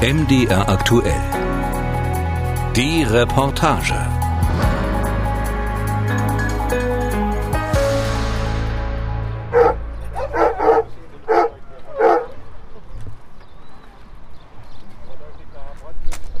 MDR 0.00 0.68
aktuell. 0.68 1.20
Die 2.76 3.02
Reportage. 3.02 3.94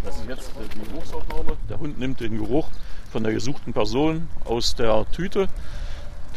Das 0.04 0.16
ist 0.18 0.28
jetzt 0.28 0.52
die 0.72 0.78
Geruchsaufnahme. 0.78 1.56
Der 1.68 1.80
Hund 1.80 1.98
nimmt 1.98 2.20
den 2.20 2.38
Geruch 2.38 2.68
von 3.10 3.24
der 3.24 3.32
gesuchten 3.32 3.72
Person 3.72 4.28
aus 4.44 4.76
der 4.76 5.04
Tüte. 5.10 5.48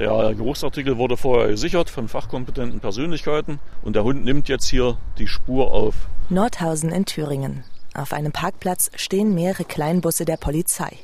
Der 0.01 0.33
Geruchsartikel 0.33 0.97
wurde 0.97 1.15
vorher 1.15 1.49
gesichert 1.49 1.91
von 1.91 2.07
fachkompetenten 2.07 2.79
Persönlichkeiten 2.79 3.59
und 3.83 3.95
der 3.95 4.03
Hund 4.03 4.25
nimmt 4.25 4.49
jetzt 4.49 4.67
hier 4.67 4.97
die 5.19 5.27
Spur 5.27 5.71
auf. 5.71 5.93
Nordhausen 6.27 6.91
in 6.91 7.05
Thüringen. 7.05 7.63
Auf 7.93 8.11
einem 8.11 8.31
Parkplatz 8.31 8.89
stehen 8.95 9.35
mehrere 9.35 9.63
Kleinbusse 9.63 10.25
der 10.25 10.37
Polizei. 10.37 10.97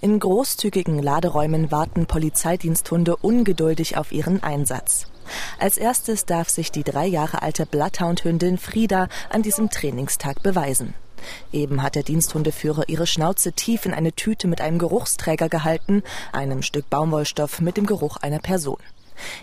In 0.00 0.20
großzügigen 0.20 1.02
Laderäumen 1.02 1.72
warten 1.72 2.06
Polizeidiensthunde 2.06 3.16
ungeduldig 3.16 3.96
auf 3.96 4.12
ihren 4.12 4.40
Einsatz. 4.44 5.08
Als 5.58 5.76
erstes 5.76 6.24
darf 6.24 6.48
sich 6.48 6.70
die 6.70 6.84
drei 6.84 7.06
Jahre 7.06 7.42
alte 7.42 7.66
Bloodhound-Hündin 7.66 8.58
Frieda 8.58 9.08
an 9.30 9.42
diesem 9.42 9.68
Trainingstag 9.68 10.44
beweisen. 10.44 10.94
Eben 11.52 11.82
hat 11.82 11.94
der 11.94 12.02
Diensthundeführer 12.02 12.88
ihre 12.88 13.06
Schnauze 13.06 13.52
tief 13.52 13.86
in 13.86 13.94
eine 13.94 14.12
Tüte 14.12 14.48
mit 14.48 14.60
einem 14.60 14.78
Geruchsträger 14.78 15.48
gehalten, 15.48 16.02
einem 16.32 16.62
Stück 16.62 16.90
Baumwollstoff 16.90 17.60
mit 17.60 17.76
dem 17.76 17.86
Geruch 17.86 18.16
einer 18.18 18.38
Person. 18.38 18.78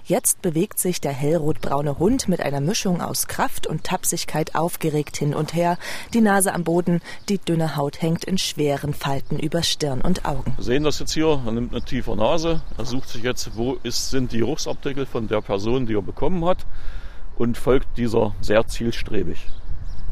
Jetzt 0.03 0.41
bewegt 0.41 0.79
sich 0.79 1.01
der 1.01 1.11
hellrotbraune 1.11 1.99
Hund 1.99 2.27
mit 2.27 2.41
einer 2.41 2.59
Mischung 2.59 3.01
aus 3.01 3.27
Kraft 3.27 3.67
und 3.67 3.83
Tapsigkeit 3.83 4.55
aufgeregt 4.55 5.17
hin 5.17 5.33
und 5.33 5.53
her, 5.53 5.77
die 6.13 6.21
Nase 6.21 6.53
am 6.53 6.63
Boden, 6.63 7.01
die 7.29 7.37
dünne 7.37 7.75
Haut 7.75 8.01
hängt 8.01 8.23
in 8.25 8.37
schweren 8.37 8.93
Falten 8.93 9.39
über 9.39 9.63
Stirn 9.63 10.01
und 10.01 10.25
Augen. 10.25 10.53
Wir 10.57 10.63
sehen 10.63 10.83
das 10.83 10.99
jetzt 10.99 11.13
hier, 11.13 11.41
er 11.45 11.51
nimmt 11.51 11.71
eine 11.71 11.83
tiefe 11.83 12.15
Nase, 12.15 12.61
er 12.77 12.85
sucht 12.85 13.09
sich 13.09 13.23
jetzt, 13.23 13.55
wo 13.55 13.77
ist, 13.83 14.09
sind 14.09 14.31
die 14.31 14.39
Geruchsartikel 14.39 15.05
von 15.05 15.27
der 15.27 15.41
Person, 15.41 15.85
die 15.85 15.95
er 15.95 16.01
bekommen 16.01 16.43
hat 16.45 16.65
und 17.37 17.57
folgt 17.57 17.97
dieser 17.97 18.35
sehr 18.41 18.67
zielstrebig. 18.67 19.47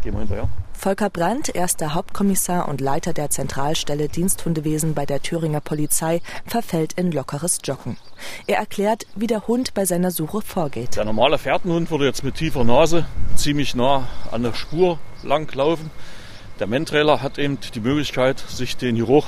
Gehen 0.01 0.13
wir 0.13 0.19
hinterher. 0.19 0.49
Volker 0.79 1.09
Brandt, 1.09 1.53
erster 1.53 1.93
Hauptkommissar 1.93 2.69
und 2.69 2.79
Leiter 2.79 3.11
der 3.11 3.29
Zentralstelle 3.29 4.07
Diensthundewesen 4.07 4.93
bei 4.93 5.05
der 5.05 5.21
Thüringer 5.21 5.59
Polizei, 5.59 6.21
verfällt 6.45 6.93
in 6.93 7.11
lockeres 7.11 7.59
Joggen. 7.65 7.97
Er 8.47 8.59
erklärt, 8.59 9.05
wie 9.13 9.27
der 9.27 9.45
Hund 9.45 9.73
bei 9.73 9.83
seiner 9.83 10.09
Suche 10.09 10.41
vorgeht. 10.41 10.95
Der 10.95 11.03
normale 11.03 11.37
Fährtenhund 11.37 11.91
würde 11.91 12.05
jetzt 12.05 12.23
mit 12.23 12.35
tiefer 12.35 12.63
Nase 12.63 13.05
ziemlich 13.35 13.75
nah 13.75 14.07
an 14.31 14.43
der 14.43 14.53
Spur 14.53 14.99
lang 15.21 15.53
laufen. 15.53 15.91
Der 16.61 16.67
Mentrailer 16.67 17.21
hat 17.21 17.37
eben 17.39 17.57
die 17.75 17.81
Möglichkeit, 17.81 18.39
sich 18.39 18.77
den 18.77 18.95
Geruch 18.95 19.25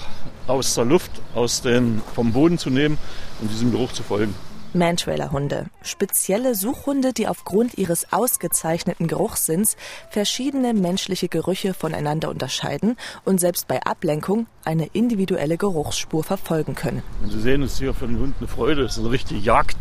aus 0.47 0.75
der 0.75 0.85
Luft, 0.85 1.11
aus 1.35 1.61
den, 1.61 2.01
vom 2.15 2.31
Boden 2.31 2.59
zu 2.59 2.69
nehmen 2.69 2.97
und 3.41 3.51
diesem 3.51 3.71
Geruch 3.71 3.91
zu 3.91 4.03
folgen. 4.03 4.35
Mantrailer-Hunde. 4.73 5.65
Spezielle 5.81 6.55
Suchhunde, 6.55 7.13
die 7.13 7.27
aufgrund 7.27 7.77
ihres 7.77 8.11
ausgezeichneten 8.11 9.07
Geruchssinns 9.07 9.75
verschiedene 10.09 10.73
menschliche 10.73 11.27
Gerüche 11.27 11.73
voneinander 11.73 12.29
unterscheiden 12.29 12.97
und 13.25 13.39
selbst 13.39 13.67
bei 13.67 13.81
Ablenkung 13.83 14.47
eine 14.63 14.87
individuelle 14.87 15.57
Geruchsspur 15.57 16.23
verfolgen 16.23 16.75
können. 16.75 17.03
Sie 17.29 17.41
sehen, 17.41 17.63
es 17.63 17.73
ist 17.73 17.79
hier 17.79 17.93
für 17.93 18.07
den 18.07 18.19
Hund 18.19 18.35
eine 18.39 18.47
Freude, 18.47 18.83
es 18.83 18.93
ist 18.93 18.99
eine 18.99 19.11
richtige 19.11 19.39
Jagd. 19.39 19.77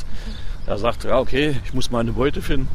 Er 0.67 0.79
sagt, 0.79 1.05
ja 1.05 1.19
okay, 1.19 1.57
ich 1.65 1.75
muss 1.75 1.91
meine 1.91 2.13
Beute 2.13 2.43
finden. 2.43 2.69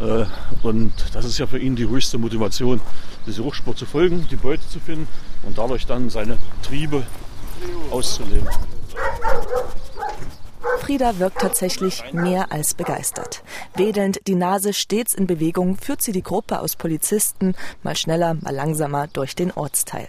Äh, 0.00 0.24
Und 0.62 0.92
das 1.12 1.24
ist 1.24 1.38
ja 1.38 1.46
für 1.46 1.58
ihn 1.58 1.76
die 1.76 1.88
höchste 1.88 2.18
Motivation, 2.18 2.80
diese 3.26 3.38
Geruchsspur 3.38 3.76
zu 3.76 3.86
folgen, 3.86 4.26
die 4.30 4.36
Beute 4.36 4.66
zu 4.68 4.80
finden 4.80 5.08
und 5.42 5.58
dadurch 5.58 5.86
dann 5.86 6.10
seine 6.10 6.38
Triebe 6.62 7.02
auszuleben. 7.90 8.48
Frieda 10.78 11.18
wirkt 11.18 11.40
tatsächlich 11.40 12.12
mehr 12.12 12.52
als 12.52 12.74
begeistert. 12.74 13.42
Wedelnd, 13.74 14.20
die 14.26 14.34
Nase 14.34 14.72
stets 14.72 15.14
in 15.14 15.26
Bewegung, 15.26 15.76
führt 15.76 16.02
sie 16.02 16.12
die 16.12 16.22
Gruppe 16.22 16.60
aus 16.60 16.76
Polizisten 16.76 17.54
mal 17.82 17.96
schneller, 17.96 18.34
mal 18.34 18.54
langsamer 18.54 19.06
durch 19.06 19.34
den 19.34 19.52
Ortsteil. 19.52 20.08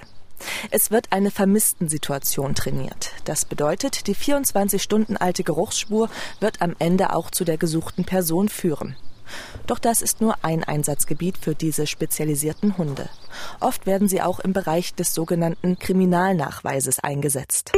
Es 0.72 0.92
wird 0.92 1.08
eine 1.12 1.32
Vermissten-Situation 1.32 2.56
trainiert. 2.56 3.12
Das 3.26 3.46
bedeutet, 3.46 4.08
die 4.08 4.16
24 4.16 4.82
Stunden 4.82 5.18
alte 5.18 5.44
Geruchsspur 5.44 6.10
wird 6.40 6.62
am 6.62 6.76
Ende 6.80 7.14
auch 7.16 7.32
zu 7.32 7.46
der 7.46 7.58
gesuchten 7.58 8.06
Person 8.06 8.50
führen. 8.50 8.96
Doch 9.68 9.80
das 9.80 10.02
ist 10.02 10.22
nur 10.22 10.36
ein 10.44 10.64
Einsatzgebiet 10.64 11.38
für 11.38 11.56
diese 11.56 11.88
spezialisierten 11.88 12.78
Hunde. 12.78 13.10
Oft 13.60 13.86
werden 13.86 14.08
sie 14.08 14.22
auch 14.22 14.40
im 14.40 14.54
Bereich 14.54 14.94
des 14.96 15.14
sogenannten 15.14 15.80
Kriminalnachweises 15.80 17.00
eingesetzt. 17.00 17.72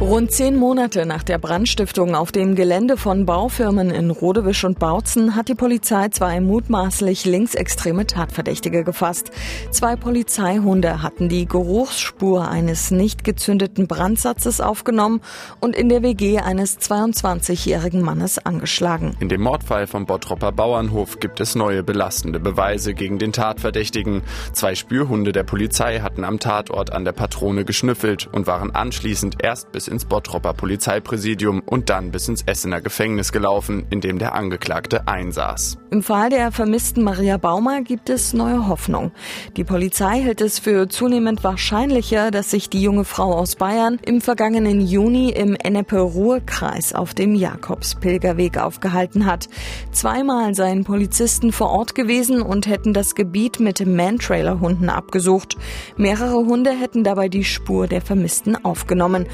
Rund 0.00 0.30
zehn 0.30 0.56
Monate 0.56 1.06
nach 1.06 1.22
der 1.22 1.38
Brandstiftung 1.38 2.14
auf 2.14 2.30
dem 2.30 2.54
Gelände 2.54 2.98
von 2.98 3.24
Baufirmen 3.24 3.90
in 3.90 4.10
Rodewisch 4.10 4.62
und 4.64 4.78
Bautzen 4.78 5.34
hat 5.34 5.48
die 5.48 5.54
Polizei 5.54 6.10
zwei 6.10 6.38
mutmaßlich 6.40 7.24
linksextreme 7.24 8.06
Tatverdächtige 8.06 8.84
gefasst. 8.84 9.30
Zwei 9.70 9.96
Polizeihunde 9.96 11.02
hatten 11.02 11.30
die 11.30 11.46
Geruchsspur 11.46 12.46
eines 12.46 12.90
nicht 12.90 13.24
gezündeten 13.24 13.86
Brandsatzes 13.86 14.60
aufgenommen 14.60 15.22
und 15.60 15.74
in 15.74 15.88
der 15.88 16.02
WG 16.02 16.40
eines 16.40 16.78
22-jährigen 16.78 18.02
Mannes 18.02 18.38
angeschlagen. 18.38 19.16
In 19.20 19.30
dem 19.30 19.40
Mordfall 19.40 19.86
vom 19.86 20.04
Bottropper 20.04 20.52
Bauernhof 20.52 21.20
gibt 21.20 21.40
es 21.40 21.54
neue 21.54 21.82
belastende 21.82 22.38
Beweise 22.38 22.92
gegen 22.92 23.18
den 23.18 23.32
Tatverdächtigen. 23.32 24.20
Zwei 24.52 24.74
Spürhunde 24.74 25.32
der 25.32 25.44
Polizei 25.44 26.00
hatten 26.00 26.22
am 26.22 26.38
Tatort 26.38 26.92
an 26.92 27.06
der 27.06 27.12
Patrone 27.12 27.64
geschnüffelt 27.64 28.28
und 28.30 28.46
waren 28.46 28.74
anschließend 28.74 29.42
erst 29.42 29.72
bis 29.72 29.85
ins 29.88 30.04
Bottropper 30.04 30.54
Polizeipräsidium 30.54 31.60
und 31.60 31.90
dann 31.90 32.10
bis 32.10 32.28
ins 32.28 32.42
Essener 32.42 32.80
Gefängnis 32.80 33.32
gelaufen, 33.32 33.86
in 33.90 34.00
dem 34.00 34.18
der 34.18 34.34
Angeklagte 34.34 35.08
einsaß. 35.08 35.78
Im 35.90 36.02
Fall 36.02 36.30
der 36.30 36.52
vermissten 36.52 37.02
Maria 37.02 37.36
Baumer 37.36 37.82
gibt 37.82 38.10
es 38.10 38.32
neue 38.32 38.68
Hoffnung. 38.68 39.12
Die 39.56 39.64
Polizei 39.64 40.20
hält 40.20 40.40
es 40.40 40.58
für 40.58 40.88
zunehmend 40.88 41.44
wahrscheinlicher, 41.44 42.30
dass 42.30 42.50
sich 42.50 42.68
die 42.68 42.82
junge 42.82 43.04
Frau 43.04 43.32
aus 43.32 43.56
Bayern 43.56 43.98
im 44.04 44.20
vergangenen 44.20 44.80
Juni 44.80 45.30
im 45.30 45.54
Ennepe-Ruhr-Kreis 45.54 46.94
auf 46.94 47.14
dem 47.14 47.34
Jakobspilgerweg 47.34 48.58
aufgehalten 48.58 49.26
hat. 49.26 49.48
Zweimal 49.92 50.54
seien 50.54 50.84
Polizisten 50.84 51.52
vor 51.52 51.70
Ort 51.70 51.94
gewesen 51.94 52.42
und 52.42 52.66
hätten 52.66 52.92
das 52.92 53.14
Gebiet 53.14 53.60
mit 53.60 53.84
Mantrailer-Hunden 53.86 54.90
abgesucht. 54.90 55.56
Mehrere 55.96 56.36
Hunde 56.36 56.70
hätten 56.70 57.04
dabei 57.04 57.28
die 57.28 57.44
Spur 57.44 57.86
der 57.86 58.02
Vermissten 58.02 58.64
aufgenommen. 58.64 59.26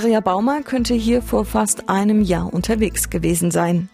Maria 0.00 0.20
Baumer 0.20 0.62
könnte 0.62 0.94
hier 0.94 1.22
vor 1.22 1.44
fast 1.44 1.88
einem 1.88 2.22
Jahr 2.22 2.54
unterwegs 2.54 3.10
gewesen 3.10 3.50
sein. 3.50 3.88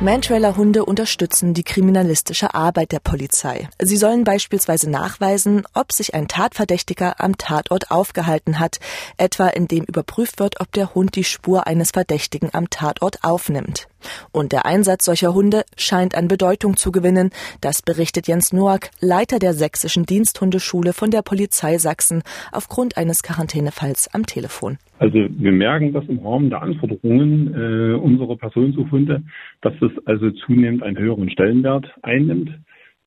Mantrailer-Hunde 0.00 0.86
unterstützen 0.86 1.52
die 1.52 1.64
kriminalistische 1.64 2.54
Arbeit 2.54 2.92
der 2.92 3.00
Polizei. 3.00 3.68
Sie 3.78 3.98
sollen 3.98 4.24
beispielsweise 4.24 4.88
nachweisen, 4.88 5.64
ob 5.74 5.92
sich 5.92 6.14
ein 6.14 6.28
Tatverdächtiger 6.28 7.20
am 7.20 7.36
Tatort 7.36 7.90
aufgehalten 7.90 8.58
hat, 8.58 8.80
etwa 9.18 9.48
indem 9.48 9.84
überprüft 9.84 10.38
wird, 10.38 10.62
ob 10.62 10.72
der 10.72 10.94
Hund 10.94 11.14
die 11.14 11.24
Spur 11.24 11.66
eines 11.66 11.90
Verdächtigen 11.90 12.48
am 12.54 12.70
Tatort 12.70 13.22
aufnimmt. 13.22 13.86
Und 14.32 14.52
der 14.52 14.66
Einsatz 14.66 15.04
solcher 15.04 15.34
Hunde 15.34 15.64
scheint 15.76 16.14
an 16.14 16.28
Bedeutung 16.28 16.76
zu 16.76 16.92
gewinnen. 16.92 17.30
Das 17.60 17.82
berichtet 17.82 18.28
Jens 18.28 18.52
Noack, 18.52 18.90
Leiter 19.00 19.38
der 19.38 19.52
sächsischen 19.52 20.04
Diensthundeschule 20.04 20.92
von 20.92 21.10
der 21.10 21.22
Polizei 21.22 21.78
Sachsen, 21.78 22.22
aufgrund 22.52 22.96
eines 22.96 23.22
Quarantänefalls 23.22 24.08
am 24.14 24.26
Telefon. 24.26 24.78
Also 24.98 25.14
wir 25.14 25.52
merken 25.52 25.92
das 25.92 26.04
im 26.08 26.18
Rahmen 26.18 26.50
der 26.50 26.62
Anforderungen 26.62 27.54
äh, 27.54 27.94
unserer 27.94 28.36
Personensuchhunde, 28.36 29.22
dass 29.60 29.74
es 29.80 29.92
also 30.06 30.30
zunehmend 30.30 30.82
einen 30.82 30.98
höheren 30.98 31.30
Stellenwert 31.30 31.86
einnimmt, 32.02 32.50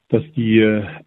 dass 0.10 0.24
die 0.36 0.60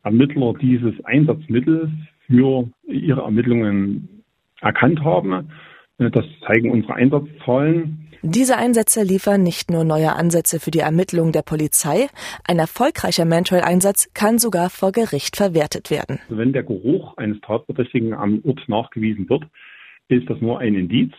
Ermittler 0.02 0.54
dieses 0.60 0.94
Einsatzmittels 1.04 1.90
für 2.26 2.68
ihre 2.86 3.22
Ermittlungen 3.22 4.22
erkannt 4.60 5.02
haben. 5.02 5.50
Äh, 5.98 6.10
das 6.10 6.24
zeigen 6.46 6.70
unsere 6.70 6.94
Einsatzzahlen. 6.94 8.03
Diese 8.26 8.56
Einsätze 8.56 9.02
liefern 9.02 9.42
nicht 9.42 9.70
nur 9.70 9.84
neue 9.84 10.14
Ansätze 10.14 10.58
für 10.58 10.70
die 10.70 10.78
Ermittlung 10.78 11.30
der 11.30 11.42
Polizei, 11.42 12.06
ein 12.48 12.58
erfolgreicher 12.58 13.26
Mantrail-Einsatz 13.26 14.08
kann 14.14 14.38
sogar 14.38 14.70
vor 14.70 14.92
Gericht 14.92 15.36
verwertet 15.36 15.90
werden. 15.90 16.20
Also 16.22 16.38
wenn 16.38 16.54
der 16.54 16.62
Geruch 16.62 17.18
eines 17.18 17.38
Tatverdächtigen 17.42 18.14
am 18.14 18.40
Ort 18.46 18.66
nachgewiesen 18.66 19.28
wird, 19.28 19.44
ist 20.08 20.30
das 20.30 20.40
nur 20.40 20.58
ein 20.58 20.74
Indiz. 20.74 21.12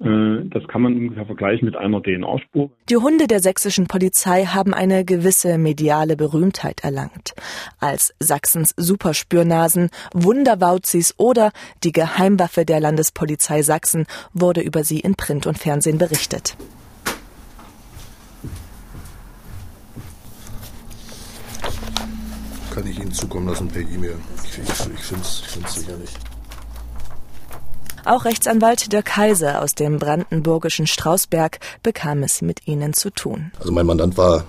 Äh, 0.00 0.48
das 0.48 0.66
kann 0.68 0.82
man 0.82 0.94
ungefähr 0.94 1.26
vergleichen 1.26 1.66
mit 1.66 1.76
einer 1.76 2.02
DNA-Spur. 2.02 2.70
Die 2.88 2.96
Hunde 2.96 3.26
der 3.26 3.40
sächsischen 3.40 3.86
Polizei 3.86 4.44
haben 4.44 4.74
eine 4.74 5.04
gewisse 5.04 5.56
mediale 5.56 6.16
Berühmtheit 6.16 6.82
erlangt. 6.82 7.34
Als 7.78 8.14
Sachsens 8.18 8.74
Superspürnasen, 8.76 9.90
Wunderwauzis 10.12 11.14
oder 11.16 11.52
die 11.84 11.92
Geheimwaffe 11.92 12.64
der 12.64 12.80
Landespolizei 12.80 13.62
Sachsen 13.62 14.06
wurde 14.32 14.62
über 14.62 14.82
sie 14.82 15.00
in 15.00 15.14
Print 15.14 15.46
und 15.46 15.58
Fernsehen 15.58 15.98
berichtet. 15.98 16.56
Kann 22.74 22.86
ich 22.88 22.98
Ihnen 22.98 23.12
zukommen 23.12 23.46
lassen 23.46 23.68
per 23.68 23.82
E-Mail? 23.82 24.16
Ich, 24.42 24.58
ich, 24.58 24.68
ich 24.68 25.04
finde 25.04 25.22
es 25.22 25.74
sicher 25.74 25.96
nicht. 25.96 26.33
Auch 28.04 28.26
Rechtsanwalt 28.26 28.92
Dirk 28.92 29.06
Kaiser 29.06 29.62
aus 29.62 29.74
dem 29.74 29.98
brandenburgischen 29.98 30.86
Strausberg 30.86 31.58
bekam 31.82 32.22
es 32.22 32.42
mit 32.42 32.66
ihnen 32.66 32.92
zu 32.92 33.10
tun. 33.10 33.50
Also 33.58 33.72
mein 33.72 33.86
Mandant 33.86 34.18
war 34.18 34.44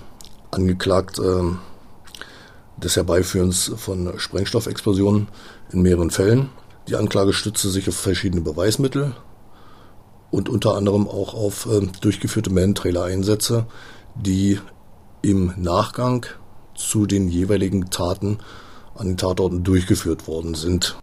angeklagt 0.50 1.18
äh, 1.18 1.42
des 2.76 2.96
Herbeiführens 2.96 3.72
von 3.76 4.18
Sprengstoffexplosionen 4.18 5.28
in 5.72 5.80
mehreren 5.80 6.10
Fällen. 6.10 6.50
Die 6.88 6.96
Anklage 6.96 7.32
stützte 7.32 7.70
sich 7.70 7.88
auf 7.88 7.96
verschiedene 7.96 8.42
Beweismittel 8.42 9.16
und 10.30 10.50
unter 10.50 10.74
anderem 10.74 11.08
auch 11.08 11.32
auf 11.32 11.66
äh, 11.66 11.86
durchgeführte 12.02 12.50
Man-Trailer-Einsätze, 12.50 13.66
die 14.14 14.60
im 15.22 15.54
Nachgang 15.56 16.26
zu 16.74 17.06
den 17.06 17.28
jeweiligen 17.28 17.88
Taten 17.90 18.38
an 18.94 19.08
den 19.08 19.16
Tatorten 19.16 19.64
durchgeführt 19.64 20.28
worden 20.28 20.54
sind. 20.54 20.98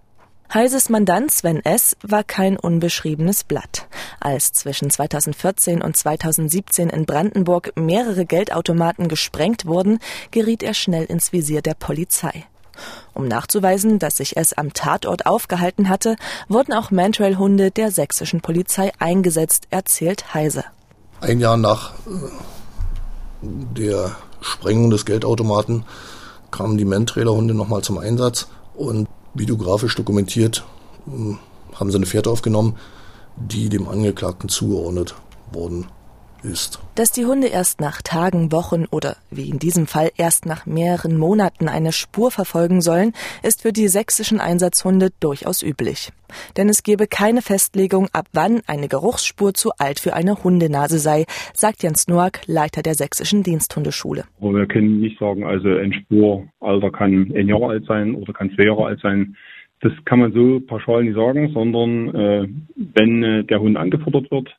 Heises 0.54 0.90
Mandant 0.90 1.32
Sven 1.32 1.66
S. 1.66 1.98
war 2.04 2.24
kein 2.24 2.58
unbeschriebenes 2.58 3.44
Blatt. 3.44 3.88
Als 4.20 4.54
zwischen 4.54 4.92
2014 4.92 5.82
und 5.82 5.98
2017 5.98 6.92
in 6.92 7.08
Brandenburg 7.08 7.74
mehrere 7.76 8.24
Geldautomaten 8.26 9.08
gesprengt 9.08 9.66
wurden, 9.66 9.98
geriet 10.30 10.62
er 10.62 10.76
schnell 10.76 11.06
ins 11.06 11.34
Visier 11.34 11.64
der 11.64 11.74
Polizei. 11.74 12.46
Um 13.16 13.28
nachzuweisen, 13.28 13.98
dass 13.98 14.18
sich 14.18 14.38
es 14.38 14.54
am 14.54 14.74
Tatort 14.74 15.26
aufgehalten 15.26 15.90
hatte, 15.90 16.18
wurden 16.48 16.74
auch 16.74 16.92
Mantrail-Hunde 16.92 17.72
der 17.72 17.90
sächsischen 17.90 18.42
Polizei 18.42 18.92
eingesetzt, 19.00 19.66
erzählt 19.72 20.36
Heise. 20.36 20.66
Ein 21.20 21.40
Jahr 21.40 21.58
nach 21.58 21.94
äh, 22.06 22.30
der 23.42 24.18
Sprengung 24.40 24.92
des 24.92 25.06
Geldautomaten 25.06 25.84
kamen 26.52 26.78
die 26.78 26.86
Mantrailer-Hunde 26.86 27.56
nochmal 27.56 27.82
zum 27.82 27.98
Einsatz 27.98 28.50
und 28.76 29.08
videografisch 29.34 29.96
dokumentiert 29.96 30.64
hm, 31.06 31.40
haben 31.74 31.92
sie 31.92 31.98
eine 31.98 32.06
Fährte 32.06 32.30
aufgenommen, 32.30 32.78
die 33.36 33.70
dem 33.70 33.88
Angeklagten 33.88 34.50
zugeordnet 34.50 35.16
worden 35.52 35.88
ist. 36.44 36.80
Dass 36.96 37.12
die 37.12 37.26
Hunde 37.26 37.48
erst 37.48 37.82
nach 37.82 38.02
Tagen, 38.02 38.52
Wochen 38.52 38.86
oder 38.92 39.16
wie 39.32 39.50
in 39.50 39.60
diesem 39.60 39.88
Fall 39.88 40.12
erst 40.18 40.46
nach 40.46 40.66
mehreren 40.66 41.18
Monaten 41.18 41.68
eine 41.68 41.92
Spur 41.92 42.32
verfolgen 42.32 42.82
sollen, 42.82 43.14
ist 43.44 43.62
für 43.62 43.74
die 43.74 43.88
sächsischen 43.88 44.40
Einsatzhunde 44.40 45.10
durchaus 45.20 45.64
üblich. 45.64 46.12
Denn 46.58 46.70
es 46.70 46.84
gebe 46.84 47.08
keine 47.08 47.42
Festlegung, 47.42 48.08
ab 48.14 48.26
wann 48.34 48.62
eine 48.68 48.88
Geruchsspur 48.88 49.54
zu 49.54 49.72
alt 49.78 50.00
für 50.00 50.14
eine 50.14 50.44
Hundenase 50.44 51.00
sei, 51.00 51.26
sagt 51.54 51.84
Jens 51.84 52.08
Noack, 52.08 52.42
Leiter 52.48 52.82
der 52.82 52.96
sächsischen 52.96 53.44
Diensthundeschule. 53.44 54.24
Wir 54.40 54.68
können 54.68 55.00
nicht 55.00 55.20
sagen, 55.20 55.44
also 55.44 55.70
ein 55.70 55.94
Spuralter 55.94 56.92
kann 56.92 57.32
ein 57.36 57.48
Jahr 57.48 57.70
alt 57.70 57.86
sein 57.86 58.16
oder 58.16 58.34
kann 58.34 58.52
zwei 58.56 58.66
Jahre 58.66 58.86
alt 58.86 59.00
sein. 59.02 59.36
Das 59.82 59.92
kann 60.06 60.20
man 60.20 60.32
so 60.32 60.62
pauschal 60.62 61.04
nicht 61.04 61.16
sagen, 61.16 61.52
sondern 61.54 62.16
äh, 62.16 62.48
wenn 62.76 63.24
äh, 63.24 63.44
der 63.44 63.60
Hund 63.60 63.76
angefordert 63.76 64.32
wird, 64.32 64.56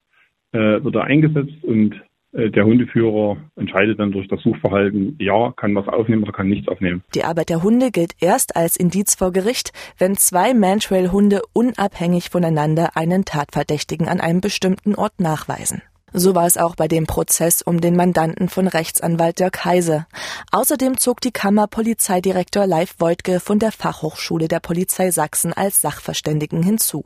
äh, 0.55 0.83
wird 0.83 0.95
er 0.95 1.05
eingesetzt 1.05 1.63
und 1.63 2.01
äh, 2.33 2.51
der 2.51 2.65
Hundeführer 2.65 3.37
entscheidet 3.57 3.99
dann 3.99 4.13
durch 4.13 4.29
das 4.29 4.41
Suchverhalten, 4.43 5.17
ja, 5.21 5.53
kann 5.53 5.75
was 5.75 5.89
aufnehmen 5.89 6.23
oder 6.23 6.33
kann 6.33 6.49
nichts 6.49 6.69
aufnehmen. 6.69 7.03
Die 7.15 7.25
Arbeit 7.25 7.49
der 7.49 7.63
Hunde 7.63 7.91
gilt 7.91 8.13
erst 8.21 8.57
als 8.57 8.77
Indiz 8.77 9.15
vor 9.15 9.33
Gericht, 9.33 9.73
wenn 9.99 10.15
zwei 10.17 10.55
Mantrail-Hunde 10.55 11.43
unabhängig 11.53 12.31
voneinander 12.31 12.97
einen 12.97 13.25
Tatverdächtigen 13.25 14.09
an 14.09 14.21
einem 14.21 14.41
bestimmten 14.41 14.95
Ort 14.95 15.21
nachweisen. 15.21 15.83
So 16.17 16.37
war 16.37 16.47
es 16.47 16.57
auch 16.57 16.77
bei 16.77 16.87
dem 16.87 17.09
Prozess 17.09 17.61
um 17.61 17.81
den 17.81 17.97
Mandanten 17.97 18.49
von 18.49 18.69
Rechtsanwalt 18.69 19.41
Dirk 19.41 19.65
Heise. 19.65 20.07
Außerdem 20.53 20.97
zog 20.97 21.21
die 21.21 21.33
Kammer 21.33 21.67
Polizeidirektor 21.67 22.69
Leif 22.69 22.95
Voigtke 23.01 23.41
von 23.41 23.59
der 23.59 23.73
Fachhochschule 23.73 24.47
der 24.47 24.61
Polizei 24.61 25.11
Sachsen 25.11 25.53
als 25.53 25.81
Sachverständigen 25.81 26.63
hinzu. 26.63 27.03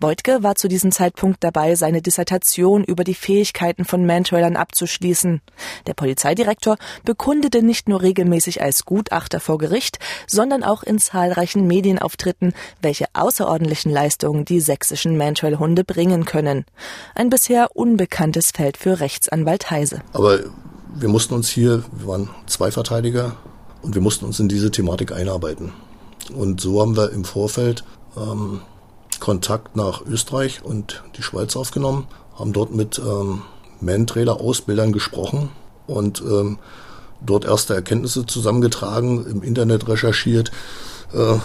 Voigtke 0.00 0.42
war 0.42 0.56
zu 0.56 0.66
diesem 0.66 0.90
Zeitpunkt 0.90 1.44
dabei, 1.44 1.76
seine 1.76 2.02
Dissertation 2.02 2.82
über 2.82 3.04
die 3.04 3.14
Fähigkeiten 3.14 3.84
von 3.84 4.04
Mantrailern 4.04 4.56
abzuschließen. 4.56 5.40
Der 5.86 5.94
Polizeidirektor 5.94 6.78
bekundete 7.04 7.62
nicht 7.62 7.88
nur 7.88 8.02
regelmäßig 8.02 8.60
als 8.60 8.84
Gutachter 8.84 9.38
vor 9.38 9.58
Gericht, 9.58 10.00
sondern 10.26 10.64
auch 10.64 10.82
in 10.82 10.98
zahlreichen 10.98 11.68
Medienauftritten, 11.68 12.54
welche 12.82 13.06
außerordentlichen 13.12 13.92
Leistungen 13.92 14.44
die 14.44 14.58
sächsischen 14.58 15.16
Mantrail-Hunde 15.16 15.84
bringen 15.84 16.24
können. 16.24 16.64
Ein 17.14 17.30
bisher 17.30 17.76
unbekanntes 17.76 18.47
Feld 18.52 18.76
für 18.76 19.00
Rechtsanwalt 19.00 19.70
Heise. 19.70 20.00
Aber 20.12 20.40
wir 20.94 21.08
mussten 21.08 21.34
uns 21.34 21.48
hier, 21.48 21.84
wir 21.92 22.08
waren 22.08 22.30
zwei 22.46 22.70
Verteidiger 22.70 23.36
und 23.82 23.94
wir 23.94 24.02
mussten 24.02 24.24
uns 24.24 24.40
in 24.40 24.48
diese 24.48 24.70
Thematik 24.70 25.12
einarbeiten. 25.12 25.72
Und 26.34 26.60
so 26.60 26.80
haben 26.80 26.96
wir 26.96 27.10
im 27.10 27.24
Vorfeld 27.24 27.84
ähm, 28.16 28.60
Kontakt 29.20 29.76
nach 29.76 30.04
Österreich 30.06 30.62
und 30.62 31.02
die 31.16 31.22
Schweiz 31.22 31.56
aufgenommen, 31.56 32.06
haben 32.38 32.52
dort 32.52 32.74
mit 32.74 32.98
ähm, 32.98 33.42
Man-Trailer-Ausbildern 33.80 34.92
gesprochen 34.92 35.50
und 35.86 36.20
ähm, 36.20 36.58
dort 37.20 37.44
erste 37.44 37.74
Erkenntnisse 37.74 38.26
zusammengetragen, 38.26 39.26
im 39.26 39.42
Internet 39.42 39.88
recherchiert, 39.88 40.52
äh, 41.12 41.38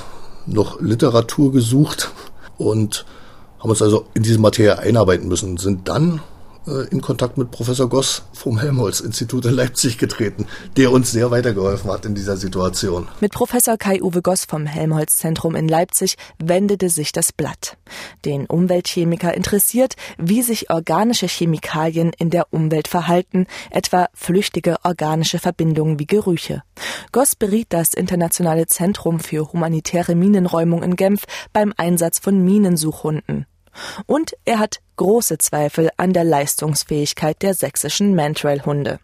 noch 0.46 0.82
Literatur 0.82 1.52
gesucht 1.52 2.12
und 2.58 3.06
haben 3.60 3.70
uns 3.70 3.82
also 3.82 4.06
in 4.14 4.24
diese 4.24 4.40
Materie 4.40 4.78
einarbeiten 4.78 5.28
müssen, 5.28 5.58
sind 5.58 5.88
dann 5.88 6.22
äh, 6.68 6.88
in 6.90 7.02
Kontakt 7.02 7.38
mit 7.38 7.52
Professor 7.52 7.90
Goss 7.90 8.24
vom 8.34 8.60
Helmholtz-Institut 8.60 9.46
in 9.46 9.54
Leipzig 9.54 9.98
getreten, 9.98 10.48
der 10.78 10.92
uns 10.92 11.12
sehr 11.12 11.32
weitergeholfen 11.32 11.92
hat 11.92 12.06
in 12.06 12.16
dieser 12.16 12.38
Situation. 12.38 13.08
Mit 13.20 13.34
Professor 13.34 13.78
Kai-Uwe 13.78 14.22
Goss 14.22 14.46
vom 14.46 14.66
Helmholtz-Zentrum 14.66 15.56
in 15.56 15.68
Leipzig 15.68 16.16
wendete 16.40 16.90
sich 16.90 17.12
das 17.12 17.32
Blatt. 17.32 17.78
Den 18.26 18.46
Umweltchemiker 18.46 19.34
interessiert, 19.34 19.96
wie 20.18 20.42
sich 20.42 20.70
organische 20.70 21.28
Chemikalien 21.28 22.12
in 22.18 22.30
der 22.30 22.48
Umwelt 22.52 22.88
verhalten, 22.88 23.48
etwa 23.70 24.08
flüchtige 24.14 24.78
organische 24.84 25.40
Verbindungen 25.40 26.00
wie 26.00 26.08
Gerüche. 26.08 26.64
Goss 27.12 27.36
beriet 27.36 27.68
das 27.70 27.94
Internationale 27.94 28.68
Zentrum 28.68 29.20
für 29.20 29.52
humanitäre 29.52 30.16
Minenräumung 30.16 30.84
in 30.84 30.96
Genf 30.96 31.26
beim 31.52 31.74
Einsatz 31.78 32.20
von 32.20 32.44
Minensuchhunden. 32.44 33.46
Und 34.06 34.34
er 34.46 34.60
hat 34.60 34.80
große 34.98 35.38
Zweifel 35.38 35.90
an 35.98 36.14
der 36.14 36.24
Leistungsfähigkeit 36.24 37.42
der 37.42 37.54
sächsischen 37.54 38.16
Mantrail-Hunde. 38.16 39.00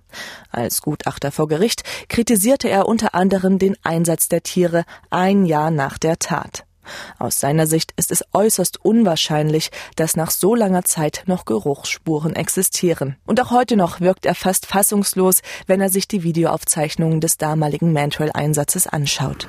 Als 0.51 0.81
Gutachter 0.81 1.31
vor 1.31 1.47
Gericht 1.47 1.83
kritisierte 2.09 2.69
er 2.69 2.87
unter 2.87 3.15
anderem 3.15 3.59
den 3.59 3.75
Einsatz 3.83 4.27
der 4.27 4.43
Tiere 4.43 4.85
ein 5.09 5.45
Jahr 5.45 5.71
nach 5.71 5.97
der 5.97 6.19
Tat. 6.19 6.65
Aus 7.17 7.39
seiner 7.39 7.67
Sicht 7.67 7.93
ist 7.97 8.11
es 8.11 8.23
äußerst 8.33 8.83
unwahrscheinlich, 8.83 9.71
dass 9.95 10.15
nach 10.15 10.31
so 10.31 10.55
langer 10.55 10.83
Zeit 10.83 11.23
noch 11.27 11.45
Geruchsspuren 11.45 12.35
existieren. 12.35 13.15
Und 13.25 13.41
auch 13.41 13.51
heute 13.51 13.75
noch 13.75 14.01
wirkt 14.01 14.25
er 14.25 14.35
fast 14.35 14.65
fassungslos, 14.65 15.41
wenn 15.67 15.81
er 15.81 15.89
sich 15.89 16.07
die 16.07 16.23
Videoaufzeichnungen 16.23 17.21
des 17.21 17.37
damaligen 17.37 17.93
Mantrail-Einsatzes 17.93 18.87
anschaut. 18.87 19.47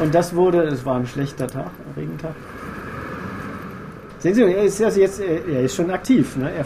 Und 0.00 0.14
das 0.14 0.34
wurde, 0.34 0.62
es 0.62 0.84
war 0.84 0.96
ein 0.96 1.06
schlechter 1.06 1.46
Tag, 1.46 1.70
ein 1.86 1.94
Regentag. 1.96 2.34
Sehen 4.22 4.34
Sie, 4.34 4.42
er 4.42 4.62
ist, 4.62 4.80
also 4.80 5.00
jetzt, 5.00 5.20
er 5.20 5.62
ist 5.62 5.74
schon 5.74 5.90
aktiv. 5.90 6.36
Ne? 6.36 6.48
Er, 6.52 6.64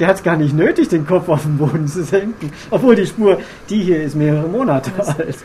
der 0.00 0.08
hat 0.08 0.16
es 0.16 0.22
gar 0.22 0.36
nicht 0.36 0.56
nötig, 0.56 0.88
den 0.88 1.06
Kopf 1.06 1.28
auf 1.28 1.42
den 1.42 1.58
Boden 1.58 1.86
zu 1.86 2.02
senken. 2.04 2.50
Obwohl 2.70 2.96
die 2.96 3.06
Spur, 3.06 3.38
die 3.68 3.82
hier 3.82 4.02
ist 4.02 4.16
mehrere 4.16 4.48
Monate 4.48 4.90
alt. 4.98 5.36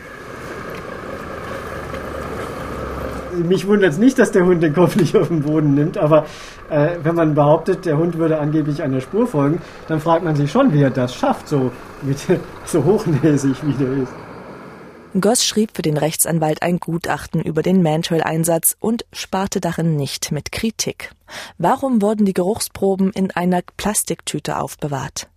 Mich 3.46 3.66
wundert 3.66 3.92
es 3.92 3.98
nicht, 3.98 4.18
dass 4.18 4.32
der 4.32 4.46
Hund 4.46 4.62
den 4.62 4.72
Kopf 4.72 4.96
nicht 4.96 5.14
auf 5.14 5.28
den 5.28 5.42
Boden 5.42 5.74
nimmt, 5.74 5.98
aber 5.98 6.24
äh, 6.70 6.96
wenn 7.02 7.14
man 7.14 7.34
behauptet, 7.34 7.84
der 7.84 7.98
Hund 7.98 8.18
würde 8.18 8.40
angeblich 8.40 8.82
einer 8.82 9.00
Spur 9.00 9.26
folgen, 9.26 9.60
dann 9.86 10.00
fragt 10.00 10.24
man 10.24 10.34
sich 10.34 10.50
schon, 10.50 10.72
wie 10.72 10.82
er 10.82 10.90
das 10.90 11.14
schafft, 11.14 11.48
so, 11.48 11.70
mit, 12.02 12.18
so 12.64 12.82
hochnäsig 12.82 13.56
wie 13.62 13.72
der 13.74 13.92
ist. 14.02 14.12
Goss 15.18 15.44
schrieb 15.44 15.70
für 15.74 15.82
den 15.82 15.96
Rechtsanwalt 15.96 16.62
ein 16.62 16.78
Gutachten 16.78 17.40
über 17.40 17.62
den 17.62 17.82
Mantrail-Einsatz 17.82 18.76
und 18.78 19.06
sparte 19.12 19.58
darin 19.58 19.96
nicht 19.96 20.32
mit 20.32 20.52
Kritik. 20.52 21.12
Warum 21.56 22.02
wurden 22.02 22.26
die 22.26 22.34
Geruchsproben 22.34 23.12
in 23.12 23.30
einer 23.30 23.62
Plastiktüte 23.78 24.58
aufbewahrt? 24.58 25.28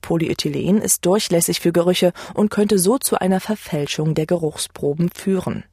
Polyethylen 0.00 0.80
ist 0.80 1.04
durchlässig 1.04 1.60
für 1.60 1.72
Gerüche 1.72 2.14
und 2.32 2.50
könnte 2.50 2.78
so 2.78 2.96
zu 2.96 3.20
einer 3.20 3.40
Verfälschung 3.40 4.14
der 4.14 4.24
Geruchsproben 4.24 5.10
führen. 5.14 5.64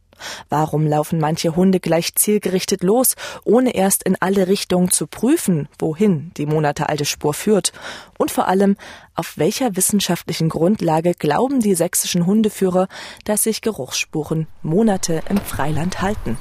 Warum 0.49 0.87
laufen 0.87 1.19
manche 1.19 1.55
Hunde 1.55 1.79
gleich 1.79 2.15
zielgerichtet 2.15 2.83
los, 2.83 3.15
ohne 3.43 3.75
erst 3.75 4.03
in 4.03 4.15
alle 4.19 4.47
Richtungen 4.47 4.91
zu 4.91 5.07
prüfen, 5.07 5.67
wohin 5.79 6.31
die 6.37 6.45
monatealte 6.45 7.05
Spur 7.05 7.33
führt? 7.33 7.73
Und 8.17 8.31
vor 8.31 8.47
allem, 8.47 8.77
auf 9.15 9.37
welcher 9.37 9.75
wissenschaftlichen 9.75 10.49
Grundlage 10.49 11.13
glauben 11.13 11.59
die 11.59 11.75
sächsischen 11.75 12.25
Hundeführer, 12.25 12.87
dass 13.23 13.43
sich 13.43 13.61
Geruchsspuren 13.61 14.47
Monate 14.61 15.21
im 15.29 15.37
Freiland 15.37 16.01
halten? 16.01 16.37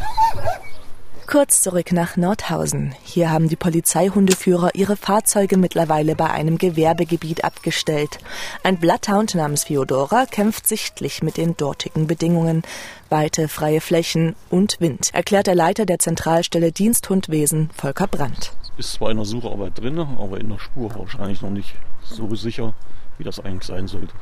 Kurz 1.26 1.62
zurück 1.62 1.90
nach 1.90 2.16
Nordhausen. 2.16 2.95
Hier 3.02 3.31
haben 3.31 3.49
die 3.49 3.57
Polizeihundeführer 3.57 4.75
ihre 4.75 4.95
Fahrzeuge 4.95 5.57
mittlerweile 5.57 6.14
bei 6.14 6.31
einem 6.31 6.59
Gewerbegebiet 6.59 7.45
abgestellt. 7.45 8.19
Ein 8.62 8.78
Bloodhound 8.78 9.35
namens 9.35 9.64
Theodora 9.64 10.26
kämpft 10.26 10.69
sichtlich 10.69 11.23
mit 11.23 11.38
den 11.38 11.57
dortigen 11.57 12.07
Bedingungen. 12.07 12.62
Weite 13.09 13.49
freie 13.49 13.81
Flächen 13.81 14.37
und 14.50 14.76
Wind, 14.81 15.14
erklärt 15.14 15.47
der 15.47 15.54
Leiter 15.54 15.87
der 15.87 15.99
Zentralstelle 15.99 16.73
Diensthundwesen, 16.73 17.71
Volker 17.75 18.07
Brandt. 18.07 18.52
Ist 18.76 18.93
zwar 18.93 19.11
in 19.11 19.16
der 19.16 19.26
Sucharbeit 19.26 19.78
drin, 19.78 19.99
aber 19.99 20.38
in 20.38 20.50
der 20.50 20.59
Spur 20.59 20.95
wahrscheinlich 20.95 21.40
noch 21.40 21.50
nicht 21.50 21.75
so 22.02 22.35
sicher, 22.35 22.75
wie 23.19 23.25
das 23.25 23.40
eigentlich 23.40 23.64
sein 23.64 23.88
sollte. 23.88 24.12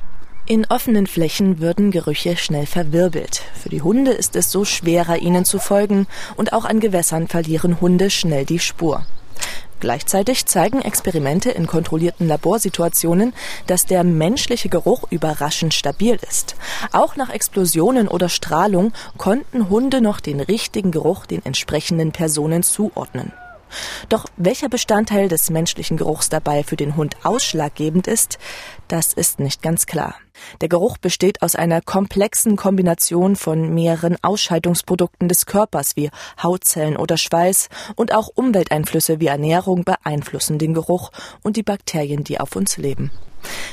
In 0.45 0.67
offenen 0.67 1.07
Flächen 1.07 1.61
würden 1.61 1.93
Gerüche 1.93 2.37
schnell 2.37 2.67
verwirbelt. 2.67 3.43
Für 3.55 3.69
die 3.69 3.81
Hunde 3.81 4.11
ist 4.11 4.35
es 4.35 4.51
so 4.51 4.65
schwerer, 4.65 5.19
ihnen 5.19 5.45
zu 5.45 5.61
folgen, 5.61 6.09
und 6.37 6.53
auch 6.53 6.65
an 6.65 6.81
Gewässern 6.81 7.29
verlieren 7.29 7.81
Hunde 7.81 8.11
schnell 8.11 8.45
die 8.45 8.59
Spur. 8.59 9.07
Gleichzeitig 9.79 10.47
zeigen 10.47 10.83
Experimente 10.83 11.51
in 11.51 11.69
kontrollierten 11.69 12.27
Laborsituationen, 12.27 13.35
dass 13.69 13.87
der 13.87 14.03
menschliche 14.03 14.69
Geruch 14.69 15.05
überraschend 15.11 15.75
stabil 15.75 16.19
ist. 16.29 16.57
Auch 16.91 17.15
nach 17.15 17.31
Explosionen 17.31 18.09
oder 18.09 18.29
Strahlung 18.29 18.93
konnten 19.19 19.69
Hunde 19.69 20.01
noch 20.01 20.19
den 20.19 20.41
richtigen 20.41 20.91
Geruch 20.91 21.25
den 21.25 21.45
entsprechenden 21.45 22.11
Personen 22.11 22.65
zuordnen. 22.65 23.33
Doch 24.09 24.27
welcher 24.37 24.69
Bestandteil 24.69 25.29
des 25.29 25.51
menschlichen 25.51 25.97
Geruchs 25.97 26.29
dabei 26.29 26.63
für 26.63 26.77
den 26.77 26.97
Hund 26.97 27.17
ausschlaggebend 27.25 28.07
ist, 28.07 28.39
das 28.89 29.13
ist 29.13 29.41
nicht 29.41 29.63
ganz 29.63 29.87
klar. 29.87 30.15
Der 30.61 30.69
Geruch 30.69 30.99
besteht 30.99 31.43
aus 31.43 31.55
einer 31.55 31.81
komplexen 31.81 32.57
Kombination 32.57 33.37
von 33.37 33.75
mehreren 33.75 34.17
Ausscheidungsprodukten 34.23 35.29
des 35.29 35.47
Körpers 35.47 35.97
wie 35.97 36.11
Hautzellen 36.43 36.97
oder 36.97 37.17
Schweiß 37.17 37.69
und 37.97 38.15
auch 38.15 38.29
Umwelteinflüsse 38.35 39.21
wie 39.21 39.27
Ernährung 39.27 39.85
beeinflussen 39.85 40.59
den 40.59 40.75
Geruch 40.75 41.11
und 41.43 41.57
die 41.57 41.63
Bakterien, 41.63 42.25
die 42.25 42.41
auf 42.41 42.57
uns 42.57 42.77
leben. 42.77 43.11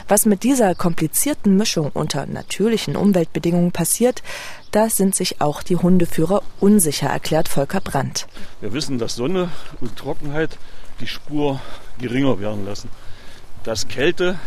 Was 0.07 0.25
mit 0.25 0.43
dieser 0.43 0.73
komplizierten 0.75 1.55
Mischung 1.55 1.91
unter 1.93 2.25
natürlichen 2.25 2.95
Umweltbedingungen 2.95 3.71
passiert, 3.71 4.23
da 4.71 4.89
sind 4.89 5.15
sich 5.15 5.41
auch 5.41 5.63
die 5.63 5.75
Hundeführer 5.75 6.41
unsicher, 6.59 7.07
erklärt 7.09 7.47
Volker 7.47 7.81
Brandt. 7.81 8.27
Wir 8.61 8.73
wissen, 8.73 8.97
dass 8.97 9.15
Sonne 9.15 9.49
und 9.81 9.95
Trockenheit 9.95 10.57
die 10.99 11.07
Spur 11.07 11.61
geringer 11.99 12.39
werden 12.39 12.65
lassen. 12.65 12.89
Dass 13.63 13.87
Kälte 13.87 14.39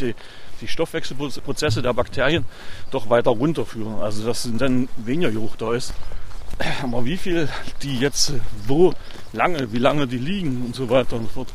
die, 0.00 0.14
die 0.60 0.68
Stoffwechselprozesse 0.68 1.82
der 1.82 1.92
Bakterien 1.92 2.44
doch 2.90 3.10
weiter 3.10 3.30
runterführen. 3.30 4.00
Also 4.00 4.26
dass 4.26 4.48
dann 4.58 4.88
weniger 4.96 5.30
Geruch 5.30 5.56
da 5.56 5.74
ist. 5.74 5.94
Aber 6.82 7.04
wie 7.04 7.16
viel 7.16 7.48
die 7.82 7.98
jetzt 7.98 8.32
wo 8.66 8.92
lange, 9.32 9.72
wie 9.72 9.78
lange 9.78 10.06
die 10.06 10.18
liegen 10.18 10.64
und 10.66 10.74
so 10.74 10.90
weiter 10.90 11.16
und 11.16 11.24
so 11.24 11.28
fort, 11.28 11.48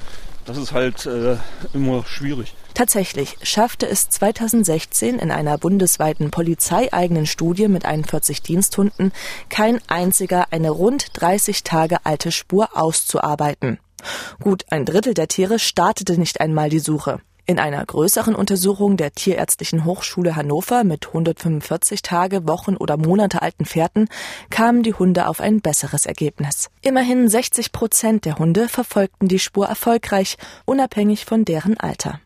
das 0.45 0.57
ist 0.57 0.73
halt 0.73 1.05
äh, 1.05 1.37
immer 1.73 2.03
schwierig. 2.05 2.53
Tatsächlich 2.73 3.37
schaffte 3.43 3.87
es 3.87 4.09
2016 4.09 5.19
in 5.19 5.31
einer 5.31 5.57
bundesweiten 5.57 6.31
polizeieigenen 6.31 7.25
Studie 7.25 7.67
mit 7.67 7.85
41 7.85 8.41
Diensthunden 8.41 9.11
kein 9.49 9.79
einziger 9.87 10.47
eine 10.51 10.71
rund 10.71 11.07
30 11.13 11.63
Tage 11.63 12.05
alte 12.05 12.31
Spur 12.31 12.69
auszuarbeiten. 12.75 13.79
Gut 14.41 14.65
ein 14.69 14.85
Drittel 14.85 15.13
der 15.13 15.27
Tiere 15.27 15.59
startete 15.59 16.17
nicht 16.17 16.41
einmal 16.41 16.69
die 16.69 16.79
Suche. 16.79 17.21
In 17.45 17.59
einer 17.59 17.85
größeren 17.85 18.35
Untersuchung 18.35 18.95
der 18.95 19.11
Tierärztlichen 19.11 19.83
Hochschule 19.83 20.37
Hannover 20.37 20.85
mit 20.85 21.07
145 21.07 22.01
Tage, 22.01 22.47
Wochen 22.47 22.77
oder 22.77 22.95
Monate 22.95 23.41
alten 23.41 23.65
Pferden 23.65 24.07
kamen 24.49 24.81
die 24.81 24.93
Hunde 24.93 25.27
auf 25.27 25.41
ein 25.41 25.59
besseres 25.59 26.05
Ergebnis. 26.05 26.69
Immerhin 26.81 27.27
60 27.27 27.73
Prozent 27.73 28.23
der 28.23 28.39
Hunde 28.39 28.69
verfolgten 28.69 29.27
die 29.27 29.39
Spur 29.39 29.65
erfolgreich, 29.67 30.37
unabhängig 30.63 31.25
von 31.25 31.43
deren 31.43 31.77
Alter. 31.77 32.21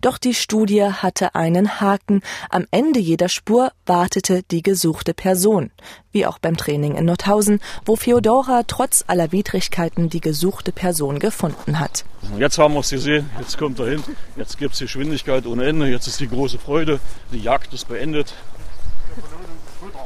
Doch 0.00 0.18
die 0.18 0.34
Studie 0.34 0.84
hatte 0.84 1.34
einen 1.34 1.80
Haken. 1.80 2.22
Am 2.50 2.66
Ende 2.70 3.00
jeder 3.00 3.28
Spur 3.28 3.72
wartete 3.86 4.42
die 4.50 4.62
gesuchte 4.62 5.14
Person. 5.14 5.70
Wie 6.12 6.26
auch 6.26 6.38
beim 6.38 6.56
Training 6.56 6.94
in 6.94 7.04
Nordhausen, 7.06 7.60
wo 7.84 7.96
Feodora 7.96 8.62
trotz 8.66 9.04
aller 9.06 9.32
Widrigkeiten 9.32 10.08
die 10.08 10.20
gesuchte 10.20 10.72
Person 10.72 11.18
gefunden 11.18 11.78
hat. 11.78 12.04
Jetzt 12.38 12.58
haben 12.58 12.74
wir 12.74 12.80
es 12.80 12.90
gesehen, 12.90 13.30
jetzt 13.38 13.58
kommt 13.58 13.78
er 13.78 13.86
hin, 13.86 14.02
jetzt 14.36 14.58
gibt 14.58 14.74
es 14.74 14.80
Geschwindigkeit 14.80 15.46
ohne 15.46 15.66
Ende, 15.66 15.86
jetzt 15.86 16.06
ist 16.06 16.20
die 16.20 16.28
große 16.28 16.58
Freude, 16.58 16.98
die 17.32 17.38
Jagd 17.38 17.72
ist 17.72 17.88
beendet. 17.88 18.34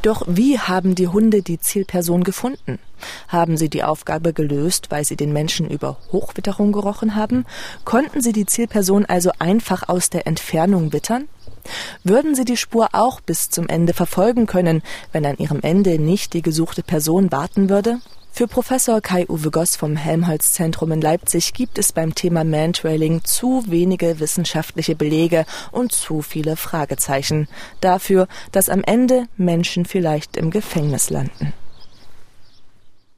Doch 0.03 0.23
wie 0.27 0.59
haben 0.59 0.95
die 0.95 1.09
Hunde 1.09 1.43
die 1.43 1.61
Zielperson 1.61 2.25
gefunden? 2.25 2.79
Haben 3.29 3.59
sie 3.59 3.69
die 3.69 3.85
Aufgabe 3.85 4.33
gelöst, 4.33 4.91
weil 4.91 5.05
sie 5.05 5.17
den 5.17 5.33
Menschen 5.33 5.69
über 5.69 5.99
Hochwitterung 6.11 6.73
gerochen 6.73 7.17
haben? 7.17 7.45
Konnten 7.85 8.23
sie 8.23 8.33
die 8.33 8.47
Zielperson 8.47 9.05
also 9.05 9.31
einfach 9.39 9.91
aus 9.91 10.09
der 10.09 10.27
Entfernung 10.27 10.95
wittern? 10.95 11.29
Würden 12.05 12.35
sie 12.35 12.45
die 12.45 12.57
Spur 12.57 12.89
auch 12.93 13.21
bis 13.21 13.51
zum 13.51 13.69
Ende 13.69 13.95
verfolgen 13.95 14.47
können, 14.47 14.83
wenn 15.13 15.27
an 15.27 15.39
ihrem 15.39 15.61
Ende 15.61 15.99
nicht 15.99 16.33
die 16.33 16.43
gesuchte 16.43 16.83
Person 16.83 17.33
warten 17.33 17.69
würde? 17.69 17.99
Für 18.33 18.47
Professor 18.47 19.01
Kai-Uwe 19.01 19.51
Goss 19.51 19.77
vom 19.77 19.97
Helmholtz-Zentrum 19.97 20.93
in 20.93 21.01
Leipzig 21.01 21.53
gibt 21.53 21.79
es 21.79 21.93
beim 21.93 22.15
Thema 22.15 22.45
Mantrailing 22.45 23.23
zu 23.25 23.65
wenige 23.67 24.21
wissenschaftliche 24.21 24.95
Belege 24.95 25.45
und 25.73 25.93
zu 25.93 26.23
viele 26.23 26.57
Fragezeichen 26.57 27.49
dafür, 27.81 28.29
dass 28.53 28.71
am 28.71 28.83
Ende 28.85 29.27
Menschen 29.37 29.85
vielleicht 29.85 30.37
im 30.37 30.51
Gefängnis 30.51 31.11
landen. 31.11 31.53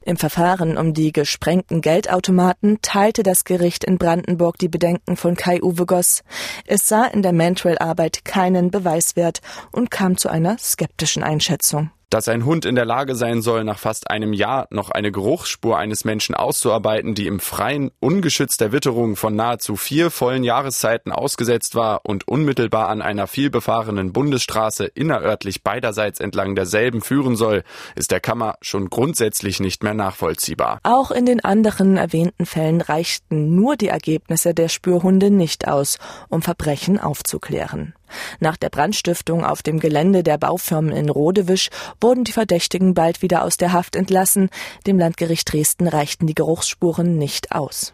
Im 0.05 0.17
Verfahren 0.17 0.77
um 0.77 0.93
die 0.93 1.13
gesprengten 1.13 1.79
Geldautomaten 1.79 2.79
teilte 2.81 3.23
das 3.23 3.45
Gericht 3.45 3.85
in 3.85 3.97
Brandenburg 3.97 4.57
die 4.57 4.67
Bedenken 4.67 5.15
von 5.15 5.37
Kai-Uwe 5.37 5.85
Goss. 5.85 6.23
Es 6.65 6.89
sah 6.89 7.05
in 7.05 7.21
der 7.21 7.31
Mantrail-Arbeit 7.31 8.25
keinen 8.25 8.69
Beweiswert 8.69 9.39
und 9.71 9.91
kam 9.91 10.17
zu 10.17 10.27
einer 10.27 10.57
skeptischen 10.57 11.23
Einschätzung. 11.23 11.91
Dass 12.13 12.27
ein 12.27 12.45
Hund 12.45 12.65
in 12.65 12.75
der 12.75 12.85
Lage 12.85 13.15
sein 13.15 13.41
soll, 13.41 13.63
nach 13.63 13.79
fast 13.79 14.11
einem 14.11 14.33
Jahr 14.33 14.67
noch 14.69 14.91
eine 14.91 15.11
Geruchsspur 15.11 15.79
eines 15.79 16.05
Menschen 16.05 16.35
auszuarbeiten, 16.35 17.15
die 17.15 17.25
im 17.25 17.39
Freien 17.39 17.89
ungeschützt 17.99 18.61
der 18.61 18.71
Witterung 18.71 19.15
von 19.15 19.35
nahezu 19.35 19.75
vier 19.75 20.11
vollen 20.11 20.43
Jahreszeiten 20.43 21.11
ausgesetzt 21.11 21.73
war 21.73 22.01
und 22.03 22.27
unmittelbar 22.27 22.89
an 22.89 23.01
einer 23.01 23.25
vielbefahrenen 23.25 24.13
Bundesstraße 24.13 24.85
innerörtlich 24.85 25.63
beiderseits 25.63 26.19
entlang 26.19 26.53
derselben 26.53 27.01
führen 27.01 27.35
soll, 27.35 27.63
ist 27.95 28.11
der 28.11 28.19
Kammer 28.19 28.57
schon 28.61 28.91
grundsätzlich 28.91 29.59
nicht 29.59 29.81
mehr 29.81 29.95
nachvollziehbar. 29.95 30.81
Auch 30.83 31.09
in 31.09 31.25
den 31.25 31.43
anderen 31.43 31.97
erwähnten 31.97 32.45
Fällen 32.45 32.81
reichten 32.81 33.55
nur 33.55 33.75
die 33.75 33.87
Ergebnisse 33.87 34.53
der 34.53 34.69
Spürhunde 34.69 35.31
nicht 35.31 35.67
aus, 35.67 35.97
um 36.29 36.43
Verbrechen 36.43 36.99
aufzuklären. 36.99 37.95
Nach 38.39 38.57
der 38.57 38.69
Brandstiftung 38.69 39.43
auf 39.43 39.61
dem 39.61 39.79
Gelände 39.79 40.23
der 40.23 40.37
Baufirmen 40.37 40.95
in 40.95 41.09
Rodewisch 41.09 41.69
wurden 42.01 42.23
die 42.23 42.31
Verdächtigen 42.31 42.93
bald 42.93 43.21
wieder 43.21 43.43
aus 43.43 43.57
der 43.57 43.73
Haft 43.73 43.95
entlassen. 43.95 44.49
Dem 44.87 44.99
Landgericht 44.99 45.51
Dresden 45.51 45.87
reichten 45.87 46.27
die 46.27 46.35
Geruchsspuren 46.35 47.17
nicht 47.17 47.51
aus. 47.51 47.93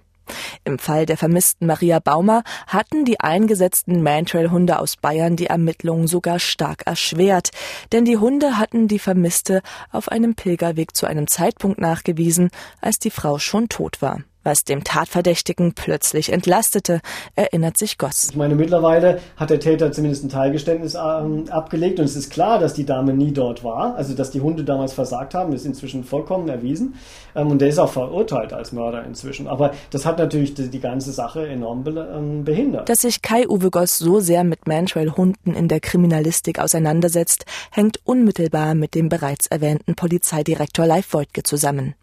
Im 0.63 0.79
Fall 0.79 1.05
der 1.05 1.17
vermissten 1.17 1.67
Maria 1.67 1.99
Baumer 1.99 2.43
hatten 2.67 3.05
die 3.05 3.19
eingesetzten 3.19 4.03
Mantrail-Hunde 4.03 4.79
aus 4.79 4.97
Bayern 4.97 5.35
die 5.35 5.47
Ermittlungen 5.47 6.07
sogar 6.07 6.39
stark 6.39 6.83
erschwert, 6.85 7.49
denn 7.91 8.05
die 8.05 8.17
Hunde 8.17 8.57
hatten 8.57 8.87
die 8.87 8.99
Vermisste 8.99 9.61
auf 9.91 10.09
einem 10.09 10.35
Pilgerweg 10.35 10.95
zu 10.95 11.05
einem 11.05 11.27
Zeitpunkt 11.27 11.79
nachgewiesen, 11.79 12.49
als 12.81 12.99
die 12.99 13.11
Frau 13.11 13.39
schon 13.39 13.69
tot 13.69 14.01
war 14.01 14.21
was 14.49 14.63
dem 14.63 14.83
Tatverdächtigen 14.83 15.73
plötzlich 15.73 16.33
entlastete, 16.33 17.01
erinnert 17.35 17.77
sich 17.77 17.99
Goss. 17.99 18.29
Ich 18.31 18.35
meine, 18.35 18.55
mittlerweile 18.55 19.19
hat 19.37 19.51
der 19.51 19.59
Täter 19.59 19.91
zumindest 19.91 20.23
ein 20.23 20.29
Teilgeständnis 20.29 20.95
ähm, 20.95 21.45
abgelegt 21.51 21.99
und 21.99 22.05
es 22.05 22.15
ist 22.15 22.31
klar, 22.31 22.57
dass 22.57 22.73
die 22.73 22.83
Dame 22.83 23.13
nie 23.13 23.31
dort 23.31 23.63
war, 23.63 23.95
also 23.95 24.15
dass 24.15 24.31
die 24.31 24.41
Hunde 24.41 24.63
damals 24.63 24.93
versagt 24.93 25.35
haben, 25.35 25.53
ist 25.53 25.67
inzwischen 25.67 26.03
vollkommen 26.03 26.49
erwiesen 26.49 26.95
ähm, 27.35 27.51
und 27.51 27.61
der 27.61 27.69
ist 27.69 27.77
auch 27.77 27.91
verurteilt 27.91 28.51
als 28.51 28.71
Mörder 28.71 29.05
inzwischen. 29.05 29.47
Aber 29.47 29.71
das 29.91 30.07
hat 30.07 30.17
natürlich 30.17 30.55
die, 30.55 30.79
ganze 30.79 31.11
Sache 31.11 31.47
enorm 31.47 31.85
ähm, 31.85 32.43
behindert. 32.43 32.89
Dass 32.89 33.01
sich 33.01 33.21
Kai-Uwe 33.21 33.69
Goss 33.69 33.99
so 33.99 34.19
sehr 34.19 34.43
mit 34.43 34.67
Mantrail-Hunden 34.67 35.53
in 35.53 35.67
der 35.67 35.79
Kriminalistik 35.79 36.57
auseinandersetzt, 36.57 37.45
hängt 37.69 37.99
unmittelbar 38.03 38.73
mit 38.73 38.95
dem 38.95 39.09
bereits 39.09 39.45
erwähnten 39.45 39.93
Polizeidirektor 39.93 40.87
Leif 40.87 41.13
Voigtke 41.13 41.43
zusammen. 41.43 41.93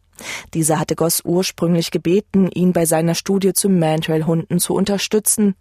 Dieser 0.54 0.78
hatte 0.78 0.96
Goss 0.96 1.22
ursprünglich 1.24 1.90
gebeten, 1.90 2.50
ihn 2.50 2.72
bei 2.72 2.86
seiner 2.86 3.14
Studie 3.14 3.52
zu 3.52 3.68
Mantrail-Hunden 3.68 4.58
zu 4.58 4.74
unterstützen. 4.74 5.54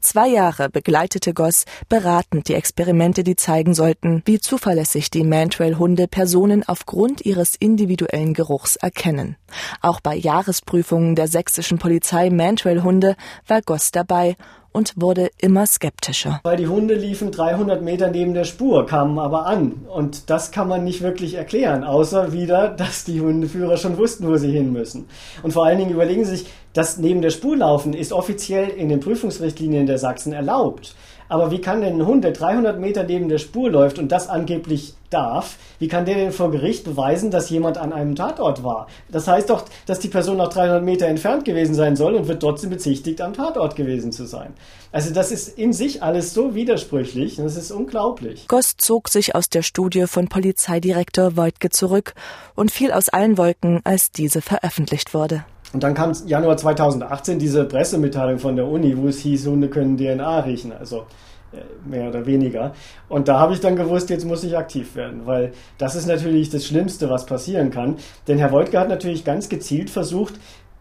Zwei 0.00 0.28
Jahre 0.28 0.68
begleitete 0.68 1.34
Goss 1.34 1.64
beratend 1.88 2.48
die 2.48 2.54
Experimente, 2.54 3.24
die 3.24 3.36
zeigen 3.36 3.74
sollten, 3.74 4.22
wie 4.24 4.40
zuverlässig 4.40 5.10
die 5.10 5.24
Mantrail-Hunde 5.24 6.08
Personen 6.08 6.66
aufgrund 6.66 7.24
ihres 7.24 7.54
individuellen 7.54 8.34
Geruchs 8.34 8.76
erkennen. 8.76 9.36
Auch 9.80 10.00
bei 10.00 10.14
Jahresprüfungen 10.14 11.14
der 11.14 11.28
sächsischen 11.28 11.78
Polizei 11.78 12.30
Mantrail-Hunde 12.30 13.16
war 13.46 13.62
Goss 13.62 13.90
dabei 13.90 14.36
und 14.72 14.92
wurde 14.96 15.30
immer 15.38 15.66
skeptischer. 15.66 16.40
Weil 16.42 16.56
die 16.56 16.68
Hunde 16.68 16.94
liefen 16.94 17.30
300 17.30 17.82
Meter 17.82 18.10
neben 18.10 18.34
der 18.34 18.44
Spur, 18.44 18.86
kamen 18.86 19.18
aber 19.18 19.46
an. 19.46 19.86
Und 19.88 20.30
das 20.30 20.52
kann 20.52 20.68
man 20.68 20.84
nicht 20.84 21.02
wirklich 21.02 21.34
erklären, 21.34 21.84
außer 21.84 22.32
wieder, 22.32 22.68
dass 22.68 23.04
die 23.04 23.20
Hundeführer 23.20 23.76
schon 23.76 23.98
wussten, 23.98 24.26
wo 24.28 24.36
sie 24.36 24.50
hin 24.50 24.72
müssen. 24.72 25.08
Und 25.42 25.52
vor 25.52 25.66
allen 25.66 25.78
Dingen 25.78 25.90
überlegen 25.90 26.24
Sie 26.24 26.36
sich, 26.36 26.46
das 26.72 26.98
neben 26.98 27.20
der 27.20 27.30
Spur 27.30 27.56
laufen 27.56 27.94
ist 27.94 28.12
offiziell 28.12 28.68
in 28.68 28.88
den 28.88 29.00
Prüfungsrichtlinien 29.00 29.86
der 29.86 29.98
Sachsen 29.98 30.32
erlaubt. 30.32 30.94
Aber 31.30 31.52
wie 31.52 31.60
kann 31.60 31.80
denn 31.80 31.94
ein 31.94 32.06
Hund, 32.06 32.24
der 32.24 32.32
300 32.32 32.80
Meter 32.80 33.04
neben 33.04 33.28
der 33.28 33.38
Spur 33.38 33.70
läuft 33.70 34.00
und 34.00 34.10
das 34.10 34.28
angeblich 34.28 34.94
darf, 35.10 35.58
wie 35.78 35.86
kann 35.86 36.04
der 36.04 36.16
denn 36.16 36.32
vor 36.32 36.50
Gericht 36.50 36.82
beweisen, 36.82 37.30
dass 37.30 37.50
jemand 37.50 37.78
an 37.78 37.92
einem 37.92 38.16
Tatort 38.16 38.64
war? 38.64 38.88
Das 39.12 39.28
heißt 39.28 39.48
doch, 39.48 39.64
dass 39.86 40.00
die 40.00 40.08
Person 40.08 40.38
noch 40.38 40.48
300 40.48 40.82
Meter 40.82 41.06
entfernt 41.06 41.44
gewesen 41.44 41.76
sein 41.76 41.94
soll 41.94 42.16
und 42.16 42.26
wird 42.26 42.42
trotzdem 42.42 42.70
bezichtigt, 42.70 43.20
am 43.20 43.32
Tatort 43.32 43.76
gewesen 43.76 44.10
zu 44.10 44.26
sein. 44.26 44.54
Also 44.90 45.14
das 45.14 45.30
ist 45.30 45.56
in 45.56 45.72
sich 45.72 46.02
alles 46.02 46.34
so 46.34 46.56
widersprüchlich, 46.56 47.36
das 47.36 47.56
ist 47.56 47.70
unglaublich. 47.70 48.48
Goss 48.48 48.76
zog 48.76 49.08
sich 49.08 49.36
aus 49.36 49.48
der 49.48 49.62
Studie 49.62 50.08
von 50.08 50.26
Polizeidirektor 50.26 51.36
Voigtke 51.36 51.70
zurück 51.70 52.14
und 52.56 52.72
fiel 52.72 52.90
aus 52.90 53.08
allen 53.08 53.38
Wolken, 53.38 53.82
als 53.84 54.10
diese 54.10 54.42
veröffentlicht 54.42 55.14
wurde. 55.14 55.44
Und 55.72 55.82
dann 55.82 55.94
kam 55.94 56.12
Januar 56.26 56.56
2018 56.56 57.38
diese 57.38 57.64
Pressemitteilung 57.64 58.38
von 58.38 58.56
der 58.56 58.66
Uni, 58.66 58.96
wo 58.96 59.06
es 59.08 59.20
hieß, 59.20 59.46
Hunde 59.46 59.68
können 59.68 59.96
DNA 59.96 60.40
riechen, 60.40 60.72
also 60.72 61.06
äh, 61.52 61.88
mehr 61.88 62.08
oder 62.08 62.26
weniger. 62.26 62.72
Und 63.08 63.28
da 63.28 63.38
habe 63.38 63.54
ich 63.54 63.60
dann 63.60 63.76
gewusst, 63.76 64.10
jetzt 64.10 64.24
muss 64.24 64.44
ich 64.44 64.56
aktiv 64.56 64.96
werden, 64.96 65.26
weil 65.26 65.52
das 65.78 65.94
ist 65.94 66.06
natürlich 66.06 66.50
das 66.50 66.66
Schlimmste, 66.66 67.08
was 67.08 67.26
passieren 67.26 67.70
kann. 67.70 67.96
Denn 68.26 68.38
Herr 68.38 68.52
Woltke 68.52 68.78
hat 68.78 68.88
natürlich 68.88 69.24
ganz 69.24 69.48
gezielt 69.48 69.90
versucht, 69.90 70.34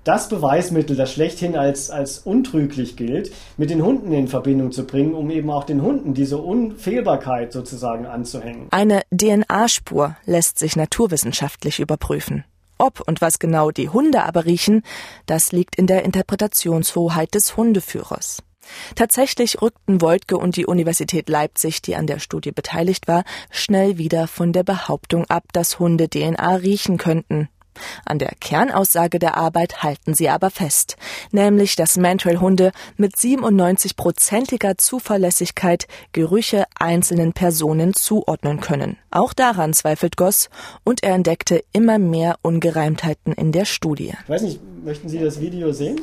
das 0.03 0.29
Beweismittel, 0.29 0.95
das 0.95 1.11
schlechthin 1.11 1.55
als, 1.55 1.91
als 1.91 2.19
untrüglich 2.19 2.95
gilt, 2.95 3.31
mit 3.57 3.69
den 3.69 3.83
Hunden 3.83 4.11
in 4.11 4.27
Verbindung 4.27 4.71
zu 4.71 4.85
bringen, 4.85 5.13
um 5.13 5.29
eben 5.29 5.49
auch 5.51 5.65
den 5.65 5.81
Hunden 5.81 6.13
diese 6.13 6.37
Unfehlbarkeit 6.37 7.51
sozusagen 7.51 8.05
anzuhängen. 8.05 8.67
Eine 8.71 9.01
DNA-Spur 9.11 10.15
lässt 10.25 10.57
sich 10.57 10.75
naturwissenschaftlich 10.75 11.79
überprüfen. 11.79 12.43
Ob 12.79 13.01
und 13.05 13.19
was 13.19 13.39
genau 13.39 13.71
die 13.71 13.89
Hunde 13.89 14.23
aber 14.23 14.45
riechen, 14.45 14.83
das 15.25 15.51
liegt 15.51 15.75
in 15.75 15.85
der 15.85 16.03
Interpretationshoheit 16.05 17.35
des 17.35 17.57
Hundeführers. 17.57 18.41
Tatsächlich 18.95 19.61
rückten 19.61 20.01
Woltke 20.01 20.37
und 20.37 20.55
die 20.55 20.65
Universität 20.65 21.27
Leipzig, 21.27 21.81
die 21.81 21.95
an 21.95 22.07
der 22.07 22.19
Studie 22.19 22.51
beteiligt 22.51 23.07
war, 23.07 23.25
schnell 23.51 23.97
wieder 23.97 24.27
von 24.27 24.53
der 24.53 24.63
Behauptung 24.63 25.25
ab, 25.25 25.43
dass 25.51 25.79
Hunde 25.79 26.07
DNA 26.09 26.55
riechen 26.55 26.97
könnten. 26.97 27.49
An 28.05 28.19
der 28.19 28.31
Kernaussage 28.39 29.19
der 29.19 29.37
Arbeit 29.37 29.83
halten 29.83 30.13
sie 30.13 30.29
aber 30.29 30.49
fest, 30.49 30.97
nämlich 31.31 31.75
dass 31.75 31.97
Mantrail-Hunde 31.97 32.71
mit 32.97 33.15
97-prozentiger 33.15 34.77
Zuverlässigkeit 34.77 35.87
Gerüche 36.11 36.65
einzelnen 36.77 37.33
Personen 37.33 37.93
zuordnen 37.93 38.59
können. 38.59 38.97
Auch 39.11 39.33
daran 39.33 39.73
zweifelt 39.73 40.17
Goss 40.17 40.49
und 40.83 41.03
er 41.03 41.15
entdeckte 41.15 41.63
immer 41.73 41.99
mehr 41.99 42.37
Ungereimtheiten 42.41 43.33
in 43.33 43.51
der 43.51 43.65
Studie. 43.65 44.13
Ich 44.23 44.29
weiß 44.29 44.41
nicht, 44.43 44.59
möchten 44.83 45.09
Sie 45.09 45.19
das 45.19 45.39
Video 45.39 45.71
sehen? 45.71 46.01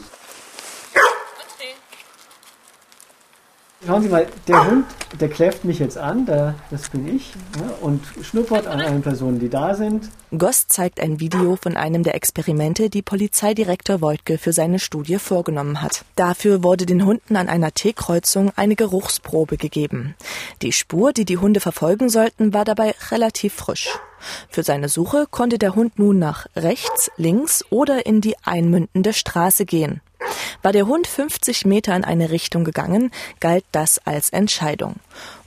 Schauen 3.87 4.03
Sie 4.03 4.09
mal, 4.09 4.27
der 4.49 4.67
Hund, 4.67 4.85
der 5.21 5.29
kläfft 5.29 5.65
mich 5.65 5.79
jetzt 5.79 5.97
an, 5.97 6.27
der, 6.27 6.57
das 6.73 6.89
bin 6.91 7.15
ich, 7.15 7.33
ja, 7.57 7.73
und 7.81 8.03
schnuppert 8.21 8.67
an 8.67 8.81
allen 8.81 9.01
Personen, 9.01 9.39
die 9.39 9.49
da 9.49 9.75
sind. 9.75 10.11
Goss 10.37 10.67
zeigt 10.67 10.99
ein 10.99 11.21
Video 11.21 11.55
von 11.55 11.77
einem 11.77 12.03
der 12.03 12.17
Experimente, 12.17 12.91
die 12.91 13.03
Polizeidirektor 13.03 14.01
Voigtke 14.01 14.39
für 14.39 14.53
seine 14.53 14.81
Studie 14.81 15.19
vorgenommen 15.19 15.83
hat. 15.83 16.05
Dafür 16.17 16.65
wurde 16.65 16.85
den 16.85 17.07
Hunden 17.07 17.37
an 17.37 17.49
einer 17.49 17.73
T-Kreuzung 17.73 18.51
eine 18.57 18.75
Geruchsprobe 18.75 19.57
gegeben. 19.57 20.17
Die 20.63 20.73
Spur, 20.73 21.13
die 21.13 21.25
die 21.25 21.39
Hunde 21.39 21.61
verfolgen 21.61 22.09
sollten, 22.09 22.53
war 22.53 22.65
dabei 22.65 22.93
relativ 23.13 23.55
frisch. 23.55 23.91
Für 24.49 24.65
seine 24.65 24.89
Suche 24.89 25.27
konnte 25.31 25.59
der 25.59 25.77
Hund 25.77 25.99
nun 25.99 26.19
nach 26.19 26.47
rechts, 26.57 27.13
links 27.17 27.65
oder 27.71 28.05
in 28.07 28.21
die 28.21 28.35
einmündende 28.43 29.13
Straße 29.13 29.65
gehen. 29.65 30.01
War 30.63 30.73
der 30.73 30.87
Hund 30.87 31.07
50 31.07 31.65
Meter 31.65 31.95
in 31.95 32.05
eine 32.05 32.31
Richtung 32.31 32.65
gegangen, 32.65 33.11
galt 33.41 33.65
das 33.73 34.01
als 34.05 34.31
Entscheidung. 34.31 34.97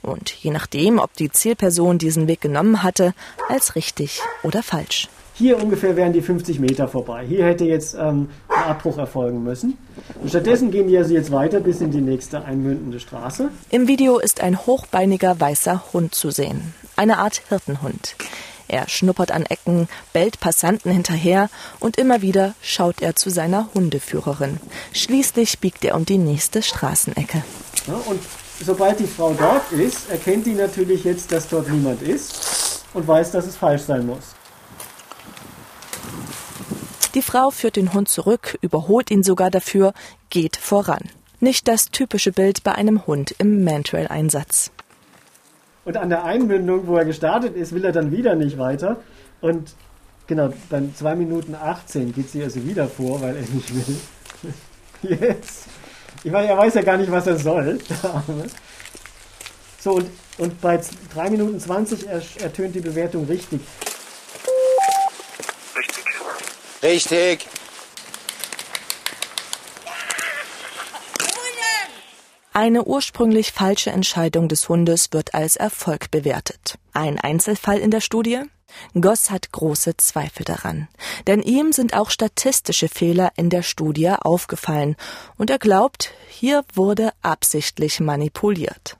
Und 0.02 0.30
je 0.30 0.50
nachdem, 0.50 0.98
ob 0.98 1.14
die 1.14 1.30
Zielperson 1.30 1.98
diesen 1.98 2.26
Weg 2.26 2.40
genommen 2.40 2.82
hatte, 2.82 3.14
als 3.48 3.74
richtig 3.74 4.20
oder 4.42 4.62
falsch. 4.62 5.08
Hier 5.34 5.56
ungefähr 5.62 5.96
wären 5.96 6.12
die 6.12 6.20
50 6.20 6.58
Meter 6.58 6.86
vorbei. 6.86 7.24
Hier 7.26 7.46
hätte 7.46 7.64
jetzt 7.64 7.94
ähm, 7.94 8.28
ein 8.48 8.64
Abbruch 8.64 8.98
erfolgen 8.98 9.42
müssen. 9.42 9.78
Und 10.20 10.28
stattdessen 10.28 10.70
gehen 10.70 10.86
die 10.86 10.98
also 10.98 11.14
jetzt 11.14 11.32
weiter 11.32 11.60
bis 11.60 11.80
in 11.80 11.90
die 11.90 12.02
nächste 12.02 12.44
einmündende 12.44 13.00
Straße. 13.00 13.48
Im 13.70 13.88
Video 13.88 14.18
ist 14.18 14.42
ein 14.42 14.58
hochbeiniger 14.66 15.40
weißer 15.40 15.94
Hund 15.94 16.14
zu 16.14 16.30
sehen. 16.30 16.74
Eine 16.94 17.16
Art 17.18 17.40
Hirtenhund. 17.48 18.16
Er 18.70 18.88
schnuppert 18.88 19.32
an 19.32 19.46
Ecken, 19.46 19.88
bellt 20.12 20.38
Passanten 20.38 20.92
hinterher 20.92 21.50
und 21.80 21.96
immer 21.96 22.22
wieder 22.22 22.54
schaut 22.62 23.02
er 23.02 23.16
zu 23.16 23.28
seiner 23.28 23.68
Hundeführerin. 23.74 24.60
Schließlich 24.92 25.58
biegt 25.58 25.84
er 25.84 25.96
um 25.96 26.04
die 26.04 26.18
nächste 26.18 26.62
Straßenecke. 26.62 27.42
Ja, 27.88 27.94
und 28.06 28.22
sobald 28.64 29.00
die 29.00 29.08
Frau 29.08 29.34
dort 29.36 29.72
ist, 29.72 30.08
erkennt 30.08 30.46
die 30.46 30.54
natürlich 30.54 31.02
jetzt, 31.02 31.32
dass 31.32 31.48
dort 31.48 31.68
niemand 31.68 32.00
ist 32.02 32.84
und 32.94 33.08
weiß, 33.08 33.32
dass 33.32 33.46
es 33.46 33.56
falsch 33.56 33.82
sein 33.82 34.06
muss. 34.06 34.36
Die 37.14 37.22
Frau 37.22 37.50
führt 37.50 37.74
den 37.74 37.92
Hund 37.92 38.08
zurück, 38.08 38.56
überholt 38.60 39.10
ihn 39.10 39.24
sogar 39.24 39.50
dafür, 39.50 39.94
geht 40.28 40.56
voran. 40.56 41.10
Nicht 41.40 41.66
das 41.66 41.86
typische 41.86 42.30
Bild 42.30 42.62
bei 42.62 42.72
einem 42.76 43.04
Hund 43.08 43.34
im 43.38 43.64
Mantrail-Einsatz. 43.64 44.70
Und 45.84 45.96
an 45.96 46.10
der 46.10 46.24
Einbindung, 46.24 46.86
wo 46.86 46.96
er 46.96 47.04
gestartet 47.04 47.56
ist, 47.56 47.74
will 47.74 47.84
er 47.84 47.92
dann 47.92 48.12
wieder 48.12 48.34
nicht 48.34 48.58
weiter. 48.58 48.98
Und 49.40 49.74
genau, 50.26 50.52
dann 50.68 50.94
2 50.94 51.14
Minuten 51.16 51.54
18 51.54 52.12
geht 52.12 52.30
sie 52.30 52.42
also 52.42 52.64
wieder 52.64 52.86
vor, 52.86 53.20
weil 53.22 53.36
er 53.36 53.42
nicht 53.42 53.74
will. 53.74 53.96
Jetzt. 55.02 55.66
Ich 56.22 56.30
meine, 56.30 56.48
er 56.48 56.58
weiß 56.58 56.74
ja 56.74 56.82
gar 56.82 56.98
nicht, 56.98 57.10
was 57.10 57.26
er 57.26 57.38
soll. 57.38 57.78
So, 59.82 59.92
und, 59.92 60.10
und 60.36 60.60
bei 60.60 60.78
3 61.14 61.30
Minuten 61.30 61.58
20 61.58 62.06
ertönt 62.42 62.74
die 62.74 62.80
Bewertung 62.80 63.24
richtig. 63.24 63.62
Richtig. 65.74 66.04
Richtig. 66.82 67.59
Eine 72.60 72.84
ursprünglich 72.84 73.52
falsche 73.52 73.88
Entscheidung 73.88 74.46
des 74.46 74.68
Hundes 74.68 75.14
wird 75.14 75.32
als 75.32 75.56
Erfolg 75.56 76.10
bewertet. 76.10 76.76
Ein 76.92 77.18
Einzelfall 77.18 77.78
in 77.78 77.90
der 77.90 78.02
Studie? 78.02 78.42
Goss 78.92 79.30
hat 79.30 79.50
große 79.50 79.96
Zweifel 79.96 80.44
daran, 80.44 80.86
denn 81.26 81.40
ihm 81.40 81.72
sind 81.72 81.94
auch 81.94 82.10
statistische 82.10 82.88
Fehler 82.88 83.32
in 83.36 83.48
der 83.48 83.62
Studie 83.62 84.10
aufgefallen 84.10 84.96
und 85.38 85.48
er 85.48 85.58
glaubt, 85.58 86.12
hier 86.28 86.62
wurde 86.74 87.12
absichtlich 87.22 87.98
manipuliert. 87.98 88.99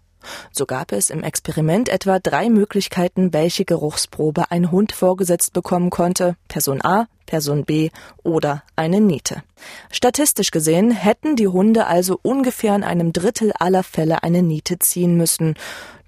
So 0.53 0.67
gab 0.67 0.93
es 0.93 1.11
im 1.11 1.23
Experiment 1.23 1.89
etwa 1.89 2.19
drei 2.19 2.49
Möglichkeiten, 2.49 3.33
welche 3.33 3.65
Geruchsprobe 3.65 4.51
ein 4.51 4.71
Hund 4.71 4.93
vorgesetzt 4.93 5.53
bekommen 5.53 5.91
konnte. 5.91 6.37
Person 6.49 6.85
A, 6.85 7.07
Person 7.27 7.65
B 7.65 7.91
oder 8.23 8.63
eine 8.77 9.01
Niete. 9.01 9.43
Statistisch 9.91 10.51
gesehen 10.51 10.91
hätten 10.91 11.37
die 11.37 11.49
Hunde 11.49 11.87
also 11.87 12.19
ungefähr 12.23 12.75
in 12.75 12.85
einem 12.85 13.13
Drittel 13.13 13.53
aller 13.59 13.83
Fälle 13.83 14.23
eine 14.23 14.43
Niete 14.43 14.79
ziehen 14.79 15.17
müssen. 15.17 15.55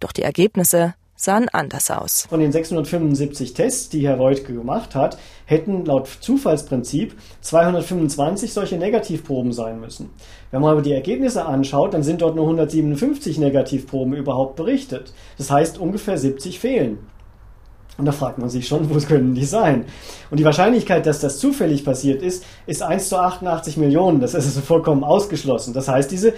Doch 0.00 0.12
die 0.12 0.22
Ergebnisse 0.22 0.94
sahen 1.22 1.48
anders 1.48 1.90
aus. 1.90 2.26
Von 2.28 2.40
den 2.40 2.52
675 2.52 3.54
Tests, 3.54 3.88
die 3.88 4.06
Herr 4.06 4.16
Reutke 4.16 4.52
gemacht 4.52 4.94
hat, 4.94 5.18
hätten 5.44 5.84
laut 5.84 6.08
Zufallsprinzip 6.20 7.14
225 7.40 8.52
solche 8.52 8.76
Negativproben 8.76 9.52
sein 9.52 9.80
müssen. 9.80 10.10
Wenn 10.50 10.60
man 10.60 10.72
aber 10.72 10.82
die 10.82 10.92
Ergebnisse 10.92 11.44
anschaut, 11.44 11.94
dann 11.94 12.02
sind 12.02 12.22
dort 12.22 12.36
nur 12.36 12.44
157 12.44 13.38
Negativproben 13.38 14.14
überhaupt 14.14 14.56
berichtet. 14.56 15.12
Das 15.38 15.50
heißt, 15.50 15.78
ungefähr 15.78 16.18
70 16.18 16.58
fehlen. 16.58 16.98
Und 17.98 18.06
da 18.06 18.12
fragt 18.12 18.38
man 18.38 18.48
sich 18.48 18.66
schon, 18.66 18.88
wo 18.88 18.98
können 19.06 19.34
die 19.34 19.44
sein? 19.44 19.84
Und 20.30 20.40
die 20.40 20.44
Wahrscheinlichkeit, 20.44 21.04
dass 21.06 21.20
das 21.20 21.38
zufällig 21.38 21.84
passiert 21.84 22.22
ist, 22.22 22.44
ist 22.66 22.82
1 22.82 23.08
zu 23.08 23.18
88 23.18 23.76
Millionen. 23.76 24.20
Das 24.20 24.34
ist 24.34 24.46
also 24.46 24.60
vollkommen 24.62 25.04
ausgeschlossen. 25.04 25.74
Das 25.74 25.88
heißt, 25.88 26.10
diese 26.10 26.32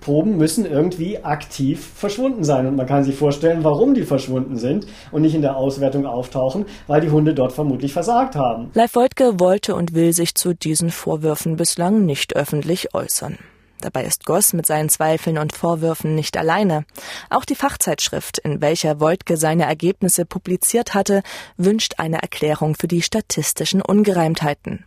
Proben 0.00 0.36
müssen 0.36 0.66
irgendwie 0.66 1.18
aktiv 1.24 1.86
verschwunden 1.94 2.42
sein. 2.42 2.66
Und 2.66 2.76
man 2.76 2.86
kann 2.86 3.04
sich 3.04 3.14
vorstellen, 3.14 3.62
warum 3.62 3.94
die 3.94 4.02
verschwunden 4.02 4.56
sind 4.56 4.86
und 5.12 5.22
nicht 5.22 5.34
in 5.34 5.42
der 5.42 5.56
Auswertung 5.56 6.06
auftauchen, 6.06 6.66
weil 6.86 7.00
die 7.00 7.10
Hunde 7.10 7.34
dort 7.34 7.52
vermutlich 7.52 7.92
versagt 7.92 8.34
haben. 8.34 8.70
Leif 8.74 8.94
Woidke 8.94 9.38
wollte 9.38 9.74
und 9.74 9.94
will 9.94 10.12
sich 10.12 10.34
zu 10.34 10.54
diesen 10.54 10.90
Vorwürfen 10.90 11.56
bislang 11.56 12.06
nicht 12.06 12.34
öffentlich 12.36 12.94
äußern. 12.94 13.38
Dabei 13.80 14.04
ist 14.04 14.26
Goss 14.26 14.52
mit 14.52 14.66
seinen 14.66 14.88
Zweifeln 14.88 15.38
und 15.38 15.54
Vorwürfen 15.54 16.14
nicht 16.14 16.36
alleine. 16.36 16.84
Auch 17.30 17.44
die 17.44 17.54
Fachzeitschrift, 17.54 18.38
in 18.38 18.60
welcher 18.60 19.00
Woltke 19.00 19.36
seine 19.36 19.64
Ergebnisse 19.64 20.24
publiziert 20.24 20.94
hatte, 20.94 21.22
wünscht 21.56 21.94
eine 21.98 22.20
Erklärung 22.20 22.74
für 22.74 22.88
die 22.88 23.02
statistischen 23.02 23.80
Ungereimtheiten. 23.82 24.84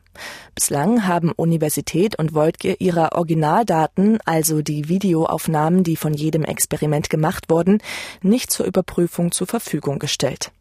Bislang 0.55 1.07
haben 1.07 1.31
Universität 1.31 2.19
und 2.19 2.33
Woltke 2.33 2.75
ihre 2.79 3.13
Originaldaten, 3.13 4.19
also 4.25 4.61
die 4.61 4.89
Videoaufnahmen, 4.89 5.83
die 5.83 5.95
von 5.95 6.13
jedem 6.13 6.43
Experiment 6.43 7.09
gemacht 7.09 7.45
wurden, 7.49 7.81
nicht 8.21 8.51
zur 8.51 8.65
Überprüfung 8.65 9.31
zur 9.31 9.47
Verfügung 9.47 9.99
gestellt. 9.99 10.51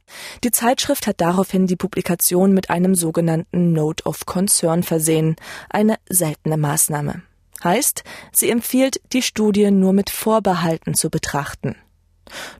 Die 0.44 0.50
Zeitschrift 0.50 1.06
hat 1.06 1.20
daraufhin 1.20 1.66
die 1.66 1.76
Publikation 1.76 2.52
mit 2.52 2.70
einem 2.70 2.94
sogenannten 2.94 3.72
Note 3.72 4.04
of 4.04 4.26
Concern 4.26 4.82
versehen, 4.82 5.36
eine 5.68 5.96
seltene 6.08 6.56
Maßnahme. 6.56 7.22
Heißt, 7.62 8.04
sie 8.32 8.50
empfiehlt, 8.50 9.00
die 9.12 9.22
Studie 9.22 9.70
nur 9.70 9.92
mit 9.92 10.10
Vorbehalten 10.10 10.94
zu 10.94 11.10
betrachten. 11.10 11.76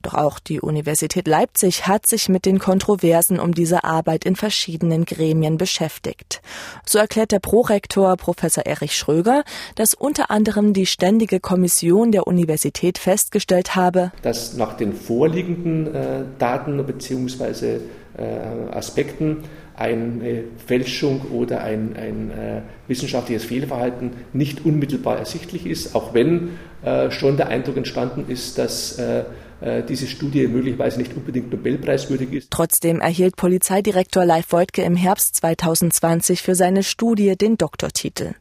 Doch 0.03 0.15
auch 0.15 0.39
die 0.39 0.61
Universität 0.61 1.27
Leipzig 1.27 1.87
hat 1.87 2.07
sich 2.07 2.29
mit 2.29 2.45
den 2.47 2.59
Kontroversen 2.59 3.39
um 3.39 3.53
diese 3.55 3.85
Arbeit 3.85 4.25
in 4.25 4.37
verschiedenen 4.37 5.05
Gremien 5.05 5.59
beschäftigt. 5.59 6.43
So 6.87 6.99
erklärt 6.99 7.33
der 7.33 7.41
Prorektor 7.41 8.17
Professor 8.17 8.67
Erich 8.67 8.97
Schröger, 8.97 9.45
dass 9.75 9.95
unter 9.95 10.31
anderem 10.31 10.73
die 10.73 10.87
Ständige 10.87 11.41
Kommission 11.41 12.13
der 12.13 12.27
Universität 12.27 12.99
festgestellt 12.99 13.77
habe, 13.77 14.13
dass 14.23 14.55
nach 14.55 14.77
den 14.77 14.93
vorliegenden 14.93 15.95
äh, 15.95 16.25
Daten 16.39 16.85
bzw. 16.85 17.81
Äh, 18.21 18.75
Aspekten 18.75 19.45
eine 19.75 20.45
Fälschung 20.67 21.23
oder 21.33 21.63
ein, 21.63 21.97
ein 21.97 22.31
äh, 22.31 22.61
wissenschaftliches 22.87 23.45
Fehlverhalten 23.45 24.13
nicht 24.35 24.65
unmittelbar 24.67 25.19
ersichtlich 25.19 25.65
ist, 25.65 25.95
auch 25.95 26.13
wenn 26.13 26.51
äh, 26.83 27.11
schon 27.11 27.39
der 27.39 27.49
Eindruck 27.49 27.79
entstanden 27.79 28.27
ist, 28.29 28.59
dass 28.59 28.99
äh, 28.99 29.25
äh, 29.63 29.83
diese 29.83 30.07
Studie 30.07 30.47
möglicherweise 30.49 30.99
nicht 30.99 31.17
unbedingt 31.17 31.51
Nobelpreiswürdig 31.51 32.33
ist. 32.33 32.51
Trotzdem 32.51 33.01
erhielt 33.01 33.37
Polizeidirektor 33.37 34.27
Leif 34.27 34.53
Woidke 34.53 34.83
im 34.83 34.97
Herbst 34.97 35.37
2020 35.37 36.43
für 36.43 36.55
seine 36.55 36.83
Studie 36.83 37.37
den 37.37 37.57
Doktortitel. 37.57 38.35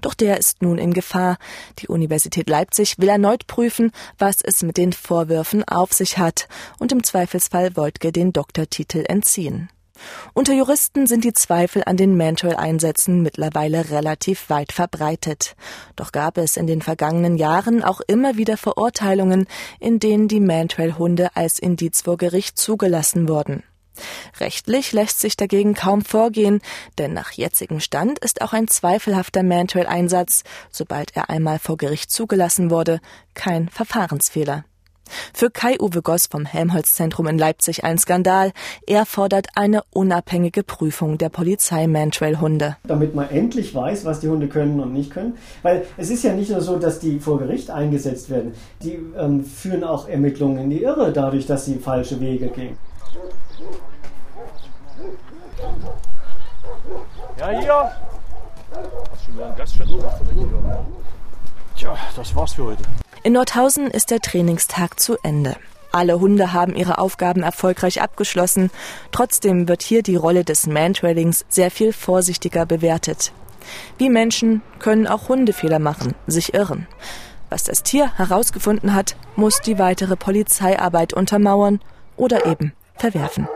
Doch 0.00 0.14
der 0.14 0.38
ist 0.38 0.62
nun 0.62 0.78
in 0.78 0.92
Gefahr. 0.92 1.38
Die 1.78 1.88
Universität 1.88 2.48
Leipzig 2.48 2.98
will 2.98 3.08
erneut 3.08 3.46
prüfen, 3.46 3.92
was 4.18 4.42
es 4.42 4.62
mit 4.62 4.76
den 4.76 4.92
Vorwürfen 4.92 5.64
auf 5.64 5.92
sich 5.92 6.18
hat 6.18 6.48
und 6.78 6.92
im 6.92 7.02
Zweifelsfall 7.02 7.76
Woidke 7.76 8.12
den 8.12 8.32
Doktortitel 8.32 9.04
entziehen. 9.08 9.68
Unter 10.32 10.54
Juristen 10.54 11.06
sind 11.06 11.24
die 11.24 11.32
Zweifel 11.32 11.82
an 11.86 11.96
den 11.96 12.16
Mantrail-Einsätzen 12.16 13.22
mittlerweile 13.22 13.90
relativ 13.90 14.50
weit 14.50 14.72
verbreitet. 14.72 15.54
Doch 15.96 16.10
gab 16.10 16.36
es 16.36 16.56
in 16.56 16.66
den 16.66 16.82
vergangenen 16.82 17.36
Jahren 17.36 17.82
auch 17.82 18.00
immer 18.00 18.36
wieder 18.36 18.56
Verurteilungen, 18.56 19.46
in 19.78 20.00
denen 20.00 20.28
die 20.28 20.40
Mantrail-Hunde 20.40 21.36
als 21.36 21.58
Indiz 21.58 22.02
vor 22.02 22.16
Gericht 22.16 22.58
zugelassen 22.58 23.28
wurden. 23.28 23.62
Rechtlich 24.40 24.92
lässt 24.92 25.20
sich 25.20 25.36
dagegen 25.36 25.74
kaum 25.74 26.02
vorgehen, 26.02 26.60
denn 26.98 27.12
nach 27.12 27.32
jetzigem 27.32 27.80
Stand 27.80 28.18
ist 28.18 28.42
auch 28.42 28.52
ein 28.52 28.68
zweifelhafter 28.68 29.42
Mantrail-Einsatz, 29.42 30.44
sobald 30.70 31.16
er 31.16 31.30
einmal 31.30 31.58
vor 31.58 31.76
Gericht 31.76 32.10
zugelassen 32.10 32.70
wurde, 32.70 33.00
kein 33.34 33.68
Verfahrensfehler. 33.68 34.64
Für 35.32 35.50
Kai-Uwe 35.50 36.02
Goss 36.02 36.26
vom 36.26 36.46
Helmholtz-Zentrum 36.46 37.26
in 37.26 37.38
Leipzig 37.38 37.84
ein 37.84 37.98
Skandal. 37.98 38.52
Er 38.86 39.06
fordert 39.06 39.48
eine 39.54 39.82
unabhängige 39.92 40.62
Prüfung 40.62 41.18
der 41.18 41.28
Polizei-Mantrail-Hunde. 41.28 42.76
Damit 42.84 43.14
man 43.14 43.28
endlich 43.30 43.74
weiß, 43.74 44.04
was 44.04 44.20
die 44.20 44.28
Hunde 44.28 44.48
können 44.48 44.80
und 44.80 44.92
nicht 44.92 45.10
können. 45.10 45.36
Weil 45.62 45.86
es 45.96 46.10
ist 46.10 46.24
ja 46.24 46.32
nicht 46.32 46.50
nur 46.50 46.60
so, 46.60 46.78
dass 46.78 47.00
die 47.00 47.20
vor 47.20 47.38
Gericht 47.38 47.70
eingesetzt 47.70 48.30
werden. 48.30 48.54
Die 48.82 48.98
ähm, 49.18 49.44
führen 49.44 49.84
auch 49.84 50.08
Ermittlungen 50.08 50.58
in 50.58 50.70
die 50.70 50.82
Irre, 50.82 51.12
dadurch, 51.12 51.46
dass 51.46 51.66
sie 51.66 51.76
falsche 51.76 52.20
Wege 52.20 52.48
gehen. 52.48 52.76
Ja, 57.38 57.48
hier! 57.50 57.92
Hast 59.10 59.24
schon 59.24 59.34
wieder 59.34 59.46
einen 59.46 59.56
Gaststätte 59.56 59.98
Tja, 61.76 61.96
das 62.16 62.34
war's 62.34 62.54
für 62.54 62.64
heute. 62.64 62.82
In 63.22 63.32
Nordhausen 63.34 63.90
ist 63.90 64.10
der 64.10 64.20
Trainingstag 64.20 65.00
zu 65.00 65.16
Ende. 65.22 65.56
Alle 65.92 66.18
Hunde 66.18 66.52
haben 66.52 66.74
ihre 66.74 66.98
Aufgaben 66.98 67.42
erfolgreich 67.42 68.02
abgeschlossen. 68.02 68.70
Trotzdem 69.12 69.68
wird 69.68 69.82
hier 69.82 70.02
die 70.02 70.16
Rolle 70.16 70.44
des 70.44 70.66
Mantrailings 70.66 71.44
sehr 71.48 71.70
viel 71.70 71.92
vorsichtiger 71.92 72.66
bewertet. 72.66 73.32
Wie 73.98 74.10
Menschen 74.10 74.62
können 74.78 75.06
auch 75.06 75.28
Hunde 75.28 75.52
Fehler 75.52 75.78
machen, 75.78 76.14
sich 76.26 76.54
irren. 76.54 76.86
Was 77.48 77.64
das 77.64 77.82
Tier 77.82 78.12
herausgefunden 78.16 78.94
hat, 78.94 79.16
muss 79.36 79.60
die 79.60 79.78
weitere 79.78 80.16
Polizeiarbeit 80.16 81.12
untermauern 81.12 81.80
oder 82.16 82.46
eben 82.46 82.72
verwerfen. 82.96 83.48